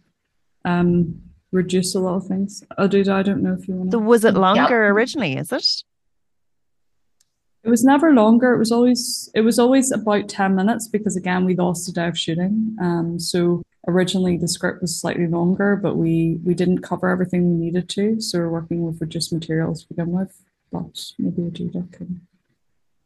[0.66, 1.22] um,
[1.52, 2.64] reduce a lot of things.
[2.78, 3.92] Aduda, I don't know if you want.
[3.92, 3.96] to...
[3.96, 4.90] So was it longer yeah.
[4.90, 5.38] originally?
[5.38, 5.84] Is it?
[7.64, 8.54] It was never longer.
[8.54, 12.08] It was always it was always about ten minutes because again we lost a day
[12.08, 12.76] of shooting.
[12.82, 17.66] Um, so originally the script was slightly longer, but we we didn't cover everything we
[17.66, 20.42] needed to, so we're working with reduced materials to begin with.
[20.72, 22.22] But maybe Aduda can.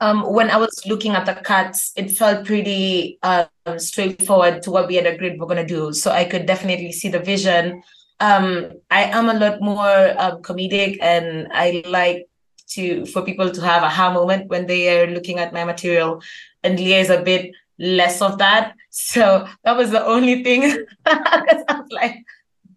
[0.01, 3.47] Um, when I was looking at the cuts, it felt pretty um,
[3.77, 5.93] straightforward to what we had agreed we're going to do.
[5.93, 7.81] So I could definitely see the vision.
[8.19, 12.27] Um, I am a lot more um, comedic, and I like
[12.69, 16.21] to for people to have a ha moment when they are looking at my material.
[16.63, 18.75] And Lia is a bit less of that.
[18.97, 20.85] So that was the only thing.
[21.05, 22.23] I was like,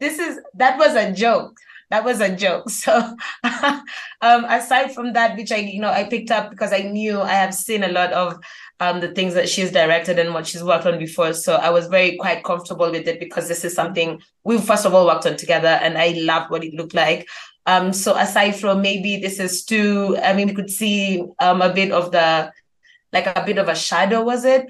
[0.01, 1.57] this is that was a joke.
[1.91, 2.69] that was a joke.
[2.71, 3.17] So
[4.21, 7.35] um, aside from that, which I you know I picked up because I knew I
[7.35, 8.39] have seen a lot of
[8.81, 11.33] um, the things that she's directed and what she's worked on before.
[11.33, 14.95] So I was very quite comfortable with it because this is something we first of
[14.95, 17.29] all worked on together, and I loved what it looked like.
[17.69, 21.71] Um, so aside from maybe this is too, I mean, we could see um, a
[21.71, 22.51] bit of the
[23.13, 24.67] like a bit of a shadow, was it?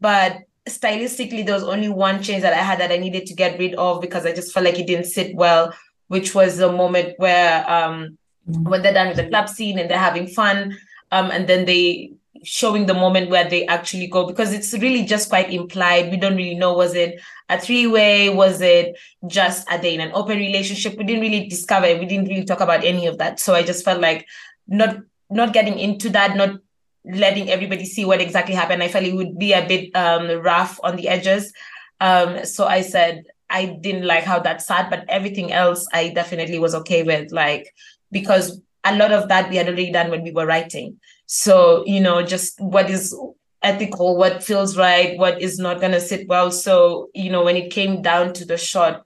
[0.00, 0.38] But
[0.68, 3.74] stylistically, there was only one change that I had that I needed to get rid
[3.76, 5.72] of because I just felt like it didn't sit well,
[6.08, 10.08] which was the moment where um when they're done with the club scene and they're
[10.10, 10.76] having fun,
[11.12, 12.14] um, and then they
[12.44, 16.10] showing the moment where they actually go because it's really just quite implied.
[16.10, 20.00] We don't really know was it a three way, was it just are they in
[20.00, 20.96] an open relationship?
[20.96, 21.86] We didn't really discover.
[21.98, 23.40] We didn't really talk about any of that.
[23.40, 24.26] So I just felt like
[24.68, 24.96] not
[25.28, 26.60] not getting into that, not
[27.04, 28.82] letting everybody see what exactly happened.
[28.82, 31.52] I felt it would be a bit um, rough on the edges.
[32.00, 36.58] Um, so I said I didn't like how that sat, but everything else I definitely
[36.58, 37.74] was okay with, like
[38.12, 40.98] because a lot of that we had already done when we were writing.
[41.32, 43.16] So you know, just what is
[43.62, 46.50] ethical, what feels right, what is not going to sit well.
[46.50, 49.04] So you know, when it came down to the shot,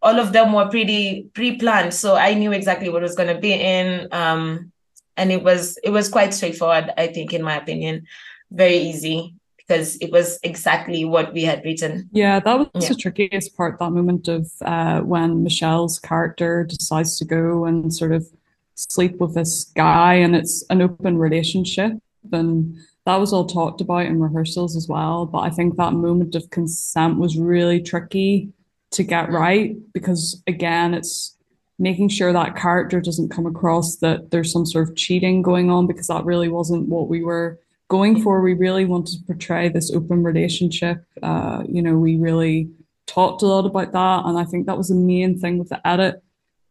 [0.00, 1.92] all of them were pretty pre-planned.
[1.92, 4.08] So I knew exactly what was going to be in.
[4.10, 4.72] Um,
[5.16, 8.06] and it was it was quite straightforward i think in my opinion
[8.50, 12.88] very easy because it was exactly what we had written yeah that was yeah.
[12.88, 18.12] the trickiest part that moment of uh, when michelle's character decides to go and sort
[18.12, 18.26] of
[18.74, 21.92] sleep with this guy and it's an open relationship
[22.32, 26.34] and that was all talked about in rehearsals as well but i think that moment
[26.34, 28.48] of consent was really tricky
[28.90, 31.36] to get right because again it's
[31.78, 35.86] making sure that character doesn't come across that there's some sort of cheating going on
[35.86, 37.58] because that really wasn't what we were
[37.94, 38.40] going for.
[38.40, 41.04] We really wanted to portray this open relationship.
[41.22, 42.68] Uh, you know, we really
[43.06, 45.86] talked a lot about that, and I think that was the main thing with the
[45.86, 46.22] edit.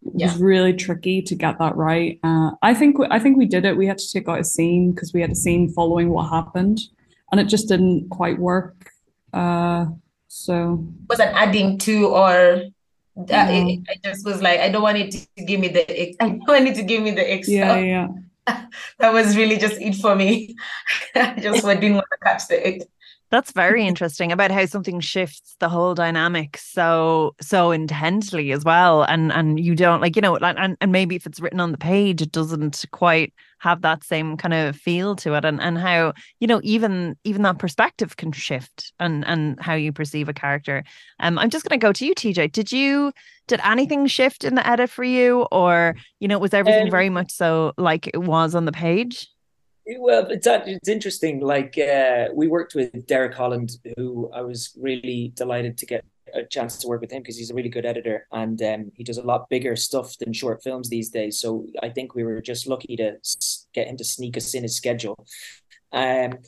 [0.06, 0.28] It yeah.
[0.28, 2.20] was really tricky to get that right.
[2.24, 3.78] Uh, I think I think we did it.
[3.78, 6.80] We had to take out a scene because we had a scene following what happened,
[7.32, 8.90] and it just didn't quite work.
[9.32, 9.88] Uh,
[10.28, 12.64] so was an adding to or
[13.16, 16.30] that it, I just was like, I don't want it to give me the, I
[16.30, 17.56] don't want it to give me the extra.
[17.56, 18.08] Yeah, yeah.
[19.00, 20.56] that was really just it for me.
[21.16, 22.84] I just didn't want to catch the egg.
[23.34, 29.02] That's very interesting about how something shifts the whole dynamic so so intensely as well,
[29.02, 31.80] and and you don't like you know, and and maybe if it's written on the
[31.80, 36.14] page, it doesn't quite have that same kind of feel to it, and and how
[36.40, 40.84] you know even even that perspective can shift, and and how you perceive a character.
[41.20, 42.52] Um, I'm just going to go to you, TJ.
[42.52, 43.12] Did you
[43.48, 47.10] did anything shift in the edit for you, or you know, was everything um, very
[47.10, 49.28] much so like it was on the page?
[49.86, 51.42] Well, it's it's interesting.
[51.42, 56.44] Like uh, we worked with Derek Holland, who I was really delighted to get a
[56.44, 59.18] chance to work with him because he's a really good editor and um, he does
[59.18, 61.40] a lot bigger stuff than short films these days.
[61.40, 63.18] So I think we were just lucky to
[63.74, 65.28] get him to sneak us in his schedule.
[65.92, 66.40] Um,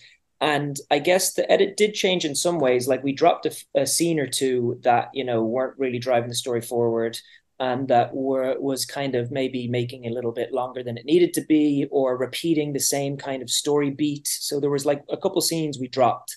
[0.42, 2.88] and I guess the edit did change in some ways.
[2.88, 6.36] Like we dropped a, a scene or two that you know weren't really driving the
[6.36, 7.18] story forward
[7.60, 11.34] and that were was kind of maybe making a little bit longer than it needed
[11.34, 15.18] to be or repeating the same kind of story beat so there was like a
[15.18, 16.36] couple scenes we dropped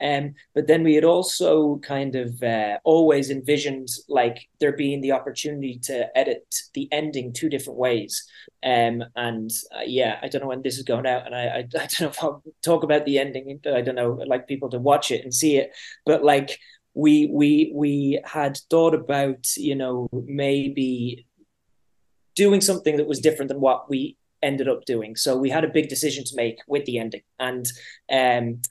[0.00, 5.12] um, but then we had also kind of uh, always envisioned like there being the
[5.12, 8.26] opportunity to edit the ending two different ways.
[8.62, 11.58] Um, and uh, yeah, I don't know when this is going out, and I, I,
[11.58, 13.60] I don't know if I'll talk about the ending.
[13.66, 15.72] I don't know, I'd like people to watch it and see it.
[16.06, 16.58] But like
[16.94, 21.26] we we we had thought about you know maybe
[22.34, 25.16] doing something that was different than what we ended up doing.
[25.16, 27.22] So we had a big decision to make with the ending.
[27.38, 27.66] And
[28.10, 28.62] um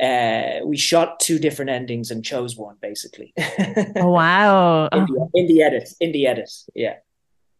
[0.00, 3.34] uh, we shot two different endings and chose one basically.
[3.96, 4.88] Oh wow.
[4.88, 6.94] In, the, in the edit in the edit yeah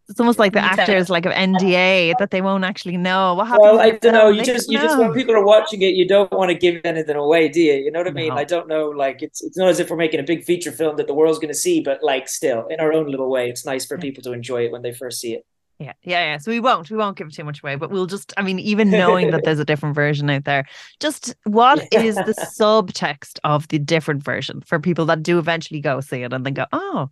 [0.09, 3.63] it's almost like the actors like of NDA that they won't actually know what happened.
[3.63, 4.29] Well, I don't know.
[4.29, 4.85] You just you know.
[4.85, 7.75] just when people are watching it, you don't want to give anything away, do you?
[7.75, 8.29] You know what I mean?
[8.29, 8.37] No.
[8.37, 8.89] I don't know.
[8.91, 11.39] Like it's it's not as if we're making a big feature film that the world's
[11.39, 14.23] going to see, but like still in our own little way, it's nice for people
[14.25, 15.47] to enjoy it when they first see it.
[15.79, 16.39] Yeah, yeah, yeah.
[16.39, 18.89] So we won't, we won't give too much away, but we'll just, I mean, even
[18.89, 20.65] knowing that there's a different version out there,
[21.01, 22.01] just what yeah.
[22.03, 26.33] is the subtext of the different version for people that do eventually go see it
[26.33, 27.11] and then go, oh,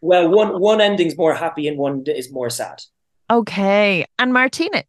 [0.00, 2.82] well, one one ending's more happy and one is more sad.
[3.30, 4.06] Okay.
[4.18, 4.82] And Martina,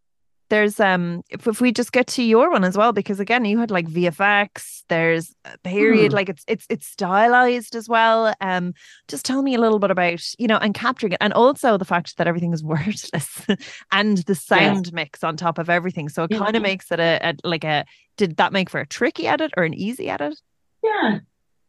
[0.50, 3.58] there's um if, if we just get to your one as well, because again, you
[3.60, 6.16] had like VFX, there's a period, hmm.
[6.16, 8.34] like it's it's it's stylized as well.
[8.42, 8.74] Um,
[9.08, 11.86] just tell me a little bit about, you know, and capturing it, and also the
[11.86, 13.46] fact that everything is wordless
[13.92, 14.94] and the sound yeah.
[14.94, 16.10] mix on top of everything.
[16.10, 17.86] So it kind of makes it a, a like a
[18.18, 20.40] did that make for a tricky edit or an easy edit?
[20.84, 21.20] Yeah.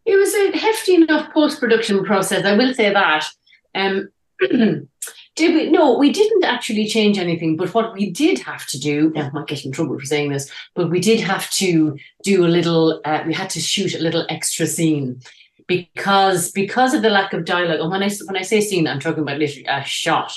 [0.04, 3.26] It was a hefty enough post production process, I will say that.
[3.74, 4.10] Um,
[5.34, 5.70] Did we?
[5.70, 7.56] No, we didn't actually change anything.
[7.56, 10.30] But what we did have to do, now I might get in trouble for saying
[10.30, 13.00] this, but we did have to do a little.
[13.04, 15.22] Uh, we had to shoot a little extra scene
[15.66, 17.80] because because of the lack of dialogue.
[17.80, 20.34] And when I when I say scene, I'm talking about literally a shot.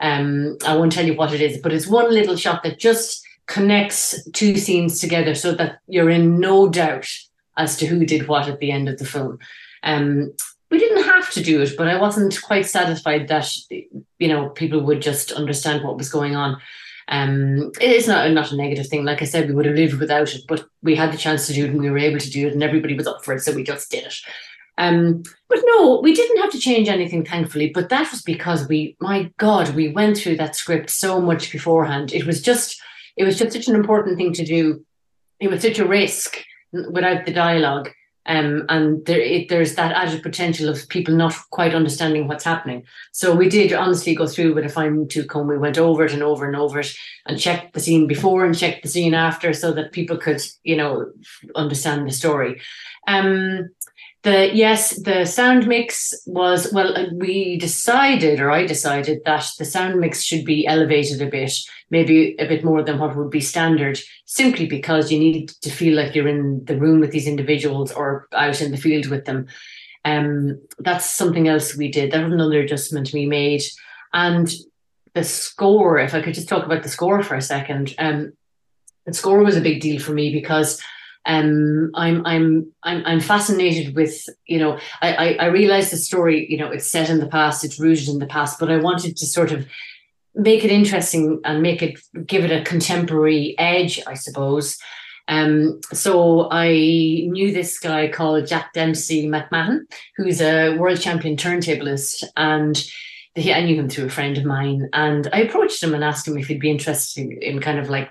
[0.00, 3.24] Um, I won't tell you what it is, but it's one little shot that just
[3.46, 7.08] connects two scenes together, so that you're in no doubt
[7.56, 9.38] as to who did what at the end of the film.
[9.82, 10.32] Um,
[10.70, 14.80] we didn't have to do it, but I wasn't quite satisfied that you know people
[14.80, 16.60] would just understand what was going on.
[17.08, 19.04] Um, it is not not a negative thing.
[19.04, 21.52] Like I said, we would have lived without it, but we had the chance to
[21.52, 23.40] do it, and we were able to do it, and everybody was up for it,
[23.40, 24.16] so we just did it.
[24.76, 27.70] Um, but no, we didn't have to change anything, thankfully.
[27.72, 32.12] But that was because we, my God, we went through that script so much beforehand.
[32.12, 32.80] It was just,
[33.16, 34.84] it was just such an important thing to do.
[35.38, 36.42] It was such a risk
[36.90, 37.90] without the dialogue
[38.26, 42.84] um, and there, it, there's that added potential of people not quite understanding what's happening.
[43.12, 45.46] So we did honestly go through with a fine tooth comb.
[45.46, 46.94] We went over it and over and over it
[47.26, 50.76] and checked the scene before and checked the scene after so that people could, you
[50.76, 51.10] know,
[51.54, 52.60] understand the story.
[53.06, 53.68] Um,
[54.24, 56.96] the yes, the sound mix was well.
[56.96, 61.52] Uh, we decided, or I decided, that the sound mix should be elevated a bit,
[61.90, 65.94] maybe a bit more than what would be standard, simply because you need to feel
[65.94, 69.46] like you're in the room with these individuals or out in the field with them.
[70.06, 72.10] Um, that's something else we did.
[72.10, 73.62] That was another adjustment we made,
[74.14, 74.50] and
[75.12, 75.98] the score.
[75.98, 78.32] If I could just talk about the score for a second, um,
[79.04, 80.80] the score was a big deal for me because
[81.26, 86.46] um, I'm I'm I'm I'm fascinated with you know I, I I realize the story
[86.50, 89.16] you know it's set in the past it's rooted in the past but I wanted
[89.16, 89.66] to sort of
[90.34, 94.78] make it interesting and make it give it a contemporary edge I suppose.
[95.26, 96.68] Um, so I
[97.30, 99.86] knew this guy called Jack Dempsey McMahon
[100.18, 102.84] who's a world champion turntablist and
[103.34, 106.28] he, I knew him through a friend of mine and I approached him and asked
[106.28, 108.10] him if he'd be interested in kind of like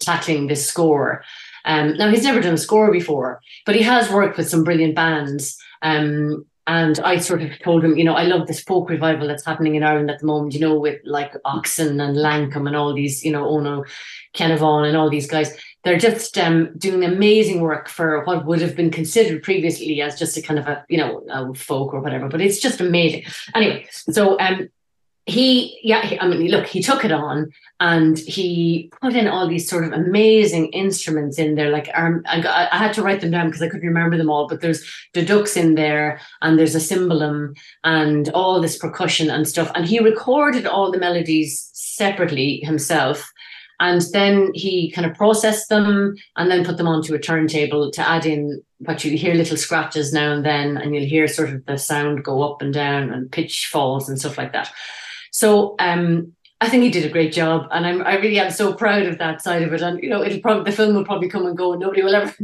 [0.00, 1.24] tackling this score
[1.64, 4.94] um, now he's never done a score before, but he has worked with some brilliant
[4.94, 5.56] bands.
[5.82, 9.44] Um, and I sort of told him, you know, I love this folk revival that's
[9.44, 12.94] happening in Ireland at the moment, you know, with like Oxen and Lankum and all
[12.94, 13.84] these, you know, Ono
[14.34, 15.56] Canavan and all these guys.
[15.82, 20.36] They're just um, doing amazing work for what would have been considered previously as just
[20.36, 23.24] a kind of a, you know, a folk or whatever, but it's just amazing.
[23.54, 24.68] Anyway, so um,
[25.26, 27.50] he yeah i mean look he took it on
[27.80, 31.70] and he put in all these sort of amazing instruments in there.
[31.70, 34.46] Like um, I, I had to write them down because i couldn't remember them all
[34.46, 39.72] but there's ducks in there and there's a cimbalom and all this percussion and stuff.
[39.74, 43.32] And he recorded all the melodies separately himself
[43.80, 48.06] and then he kind of processed them and then put them onto a turntable to
[48.06, 51.64] add in what you hear little scratches now and then and you'll hear sort of
[51.64, 54.70] the sound go up and down and pitch falls and stuff like that
[55.40, 58.74] so um, I think he did a great job, and I'm I really am so
[58.74, 59.80] proud of that side of it.
[59.80, 62.14] And you know, it'll probably the film will probably come and go, and nobody will
[62.20, 62.34] ever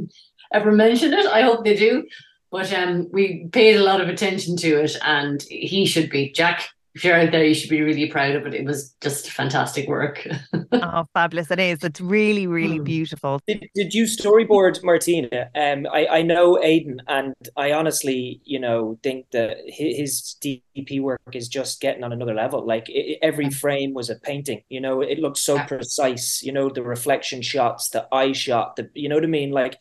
[0.55, 1.27] ever mention it.
[1.27, 2.07] I hope they do.
[2.51, 6.71] But um, we paid a lot of attention to it, and he should be Jack
[6.97, 8.55] if you're out there, you should be really proud of it.
[8.55, 10.27] It was just fantastic work.
[10.73, 11.51] oh, fabulous!
[11.51, 11.85] It is.
[11.85, 12.85] It's really, really hmm.
[12.85, 13.39] beautiful.
[13.47, 15.51] Did, did you storyboard Martina?
[15.55, 21.21] Um, I I know Aidan, and I honestly, you know, think that his DP work
[21.35, 22.67] is just getting on another level.
[22.67, 24.63] Like it, every frame was a painting.
[24.71, 26.43] You know, it looked so precise.
[26.43, 29.79] You know, the reflection shots, the eye shot, the you know what I mean, like.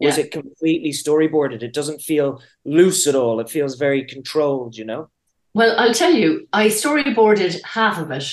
[0.00, 0.26] Was yeah.
[0.26, 1.60] it completely storyboarded?
[1.64, 3.40] It doesn't feel loose at all.
[3.40, 5.10] It feels very controlled, you know?
[5.58, 8.32] Well, I'll tell you, I storyboarded half of it,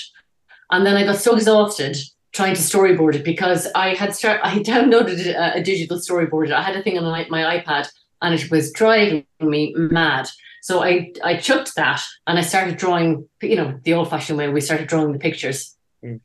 [0.69, 1.97] and then I got so exhausted
[2.33, 6.51] trying to storyboard it because I had start I downloaded a, a digital storyboard.
[6.51, 7.87] I had a thing on my, my iPad,
[8.21, 10.29] and it was driving me mad.
[10.61, 14.47] So I I chucked that and I started drawing, you know, the old fashioned way.
[14.49, 16.19] We started drawing the pictures, mm.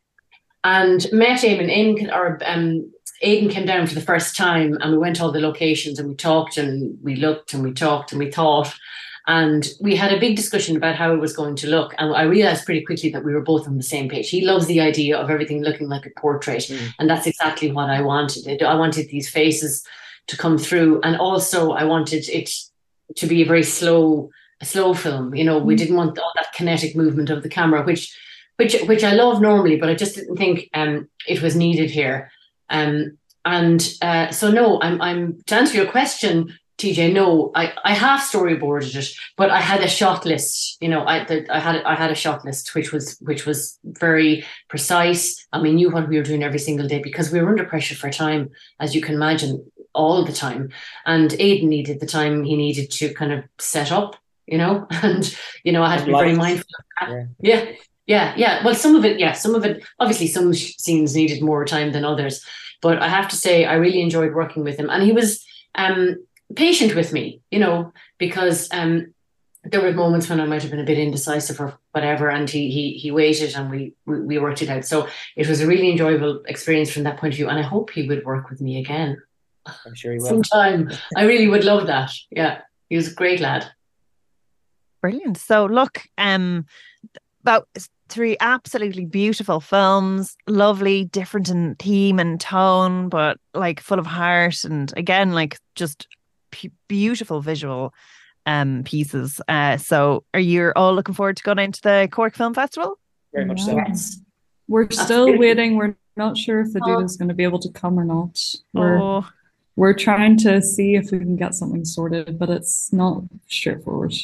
[0.65, 2.93] and met Eamon in or um,
[3.23, 6.11] Aidan came down for the first time, and we went to all the locations and
[6.11, 8.75] we talked and we looked and we talked and we thought.
[9.27, 11.95] And we had a big discussion about how it was going to look.
[11.99, 14.31] And I realized pretty quickly that we were both on the same page.
[14.31, 16.63] He loves the idea of everything looking like a portrait.
[16.63, 16.95] Mm.
[16.99, 18.63] And that's exactly what I wanted.
[18.63, 19.85] I wanted these faces
[20.29, 21.01] to come through.
[21.03, 22.51] And also, I wanted it
[23.17, 25.35] to be a very slow, a slow film.
[25.35, 25.79] You know, we mm.
[25.79, 28.17] didn't want all that kinetic movement of the camera, which
[28.57, 32.31] which which I love normally, but I just didn't think um, it was needed here.
[32.69, 36.59] Um, and uh, so no, I'm I'm to answer your question.
[36.81, 40.79] TJ, no, I, I half storyboarded it, but I had a shot list.
[40.81, 43.79] You know, I the, I had I had a shot list which was which was
[43.85, 47.51] very precise, and we knew what we were doing every single day because we were
[47.51, 48.51] under pressure for time,
[48.81, 50.71] as you can imagine, all the time.
[51.05, 54.17] And Aidan needed the time he needed to kind of set up,
[54.47, 56.67] you know, and you know I had to be very mindful.
[57.03, 57.25] Yeah.
[57.41, 57.73] yeah
[58.07, 58.65] yeah, yeah.
[58.65, 59.85] Well, some of it, yeah, some of it.
[60.01, 62.45] Obviously, some scenes needed more time than others,
[62.83, 66.17] but I have to say, I really enjoyed working with him, and he was um,
[66.55, 69.15] patient with me, you know, because um,
[69.65, 72.71] there were moments when I might have been a bit indecisive or whatever, and he
[72.71, 74.85] he he waited and we, we we worked it out.
[74.85, 77.91] So it was a really enjoyable experience from that point of view, and I hope
[77.91, 79.21] he would work with me again.
[79.87, 80.27] I'm sure he will.
[80.27, 82.11] Sometime, I really would love that.
[82.31, 83.71] Yeah, he was a great lad.
[85.03, 85.39] Brilliant.
[85.39, 86.67] So look, um,
[87.43, 87.69] about
[88.09, 94.65] three absolutely beautiful films, lovely, different in theme and tone, but like full of heart,
[94.65, 96.09] and again, like just
[96.51, 97.95] p- beautiful visual
[98.47, 99.41] um pieces.
[99.49, 102.99] Uh, so are you all looking forward to going into the Cork Film Festival?
[103.33, 103.77] Very much so.
[103.77, 104.21] Yes.
[104.69, 105.39] We're still Absolutely.
[105.39, 105.77] waiting.
[105.77, 108.39] We're not sure if Aduda is going to be able to come or not.
[108.73, 109.27] We're Oh,
[109.77, 114.15] we're trying to see if we can get something sorted, but it's not straightforward.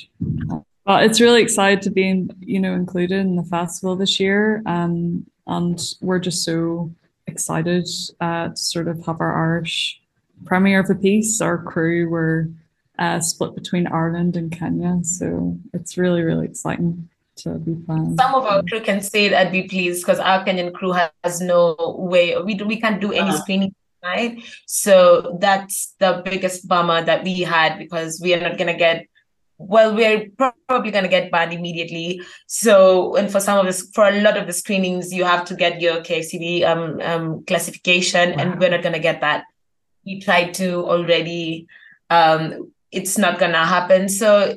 [0.85, 5.27] But it's really excited to be, you know, included in the festival this year, um,
[5.47, 6.93] and we're just so
[7.27, 7.89] excited
[8.21, 10.01] uh, to sort of have our Irish
[10.45, 11.41] premiere of the piece.
[11.41, 12.49] Our crew were
[12.99, 18.17] uh, split between Ireland and Kenya, so it's really, really exciting to be playing.
[18.19, 20.93] Some of our crew can say that be pleased because our Kenyan crew
[21.25, 22.35] has no way.
[22.43, 23.39] We we can't do any Uh-huh.
[23.43, 28.77] screening tonight, so that's the biggest bummer that we had because we are not gonna
[28.79, 29.05] get.
[29.59, 30.29] Well, we're
[30.69, 32.21] probably gonna get banned immediately.
[32.47, 35.55] So, and for some of this, for a lot of the screenings, you have to
[35.55, 38.37] get your KFCB um um classification, Wow.
[38.39, 39.45] and we're not gonna get that.
[40.07, 41.67] We tried to already.
[42.09, 44.09] Um, it's not gonna happen.
[44.09, 44.55] So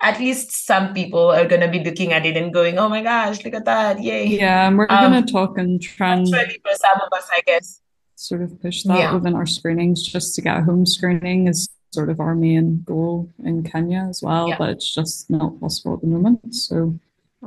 [0.00, 3.02] at least some people are going to be looking at it and going, "Oh my
[3.04, 4.02] gosh, look at that!
[4.02, 7.00] Yay!" Yeah, and we're Um, going to talk and try and That's really for some
[7.00, 7.80] of us, I guess.
[8.16, 9.14] sort of push that Yeah.
[9.14, 13.28] within our screenings just to get a home screening is sort of our main goal
[13.44, 14.56] in Kenya as well, Yeah.
[14.58, 16.54] but it's just not possible at the moment.
[16.54, 16.98] So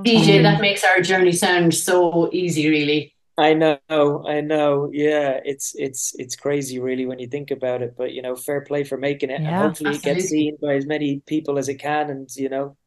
[0.06, 3.14] TJ, Um, that makes our journey sound so easy, really.
[3.38, 4.90] I know, I know.
[4.94, 7.96] Yeah, it's it's it's crazy, really, when you think about it.
[7.98, 10.76] But you know, fair play for making it, and Yeah, hopefully it gets seen by
[10.76, 12.10] as many people as it can.
[12.10, 12.78] And you know,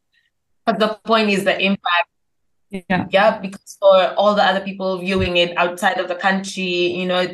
[0.65, 2.09] But the point is the impact,
[2.71, 7.05] yeah, yeah, because for all the other people viewing it outside of the country, you
[7.05, 7.27] know,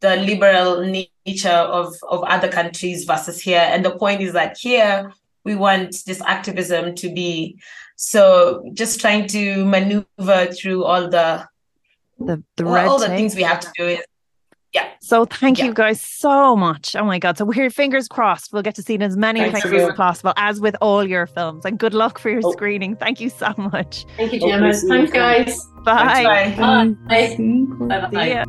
[0.00, 3.66] the liberal nature of of other countries versus here.
[3.70, 5.12] And the point is that here
[5.44, 7.58] we want this activism to be
[7.96, 11.46] so just trying to maneuver through all the
[12.26, 13.16] the the all, red all the tape.
[13.16, 14.00] things we have to do is
[14.72, 14.88] yeah.
[15.00, 15.66] So thank Yeah.
[15.66, 16.96] you guys so much.
[16.96, 17.38] Oh my god!
[17.38, 18.52] So we're fingers crossed.
[18.52, 19.92] We'll get to see it in as many Thanks, places Emma.
[19.92, 21.64] as possible, as with all your films.
[21.64, 22.50] And good luck for your Oh.
[22.52, 22.96] screening.
[22.96, 24.04] Thank you so much.
[24.16, 24.72] Thank you, Gemma.
[24.74, 25.64] Thanks, guys.
[25.84, 26.54] Bye.
[26.58, 26.94] Bye.
[27.06, 27.26] Bye.
[27.36, 27.66] See you.
[27.88, 28.10] Bye-bye.
[28.24, 28.44] See ya.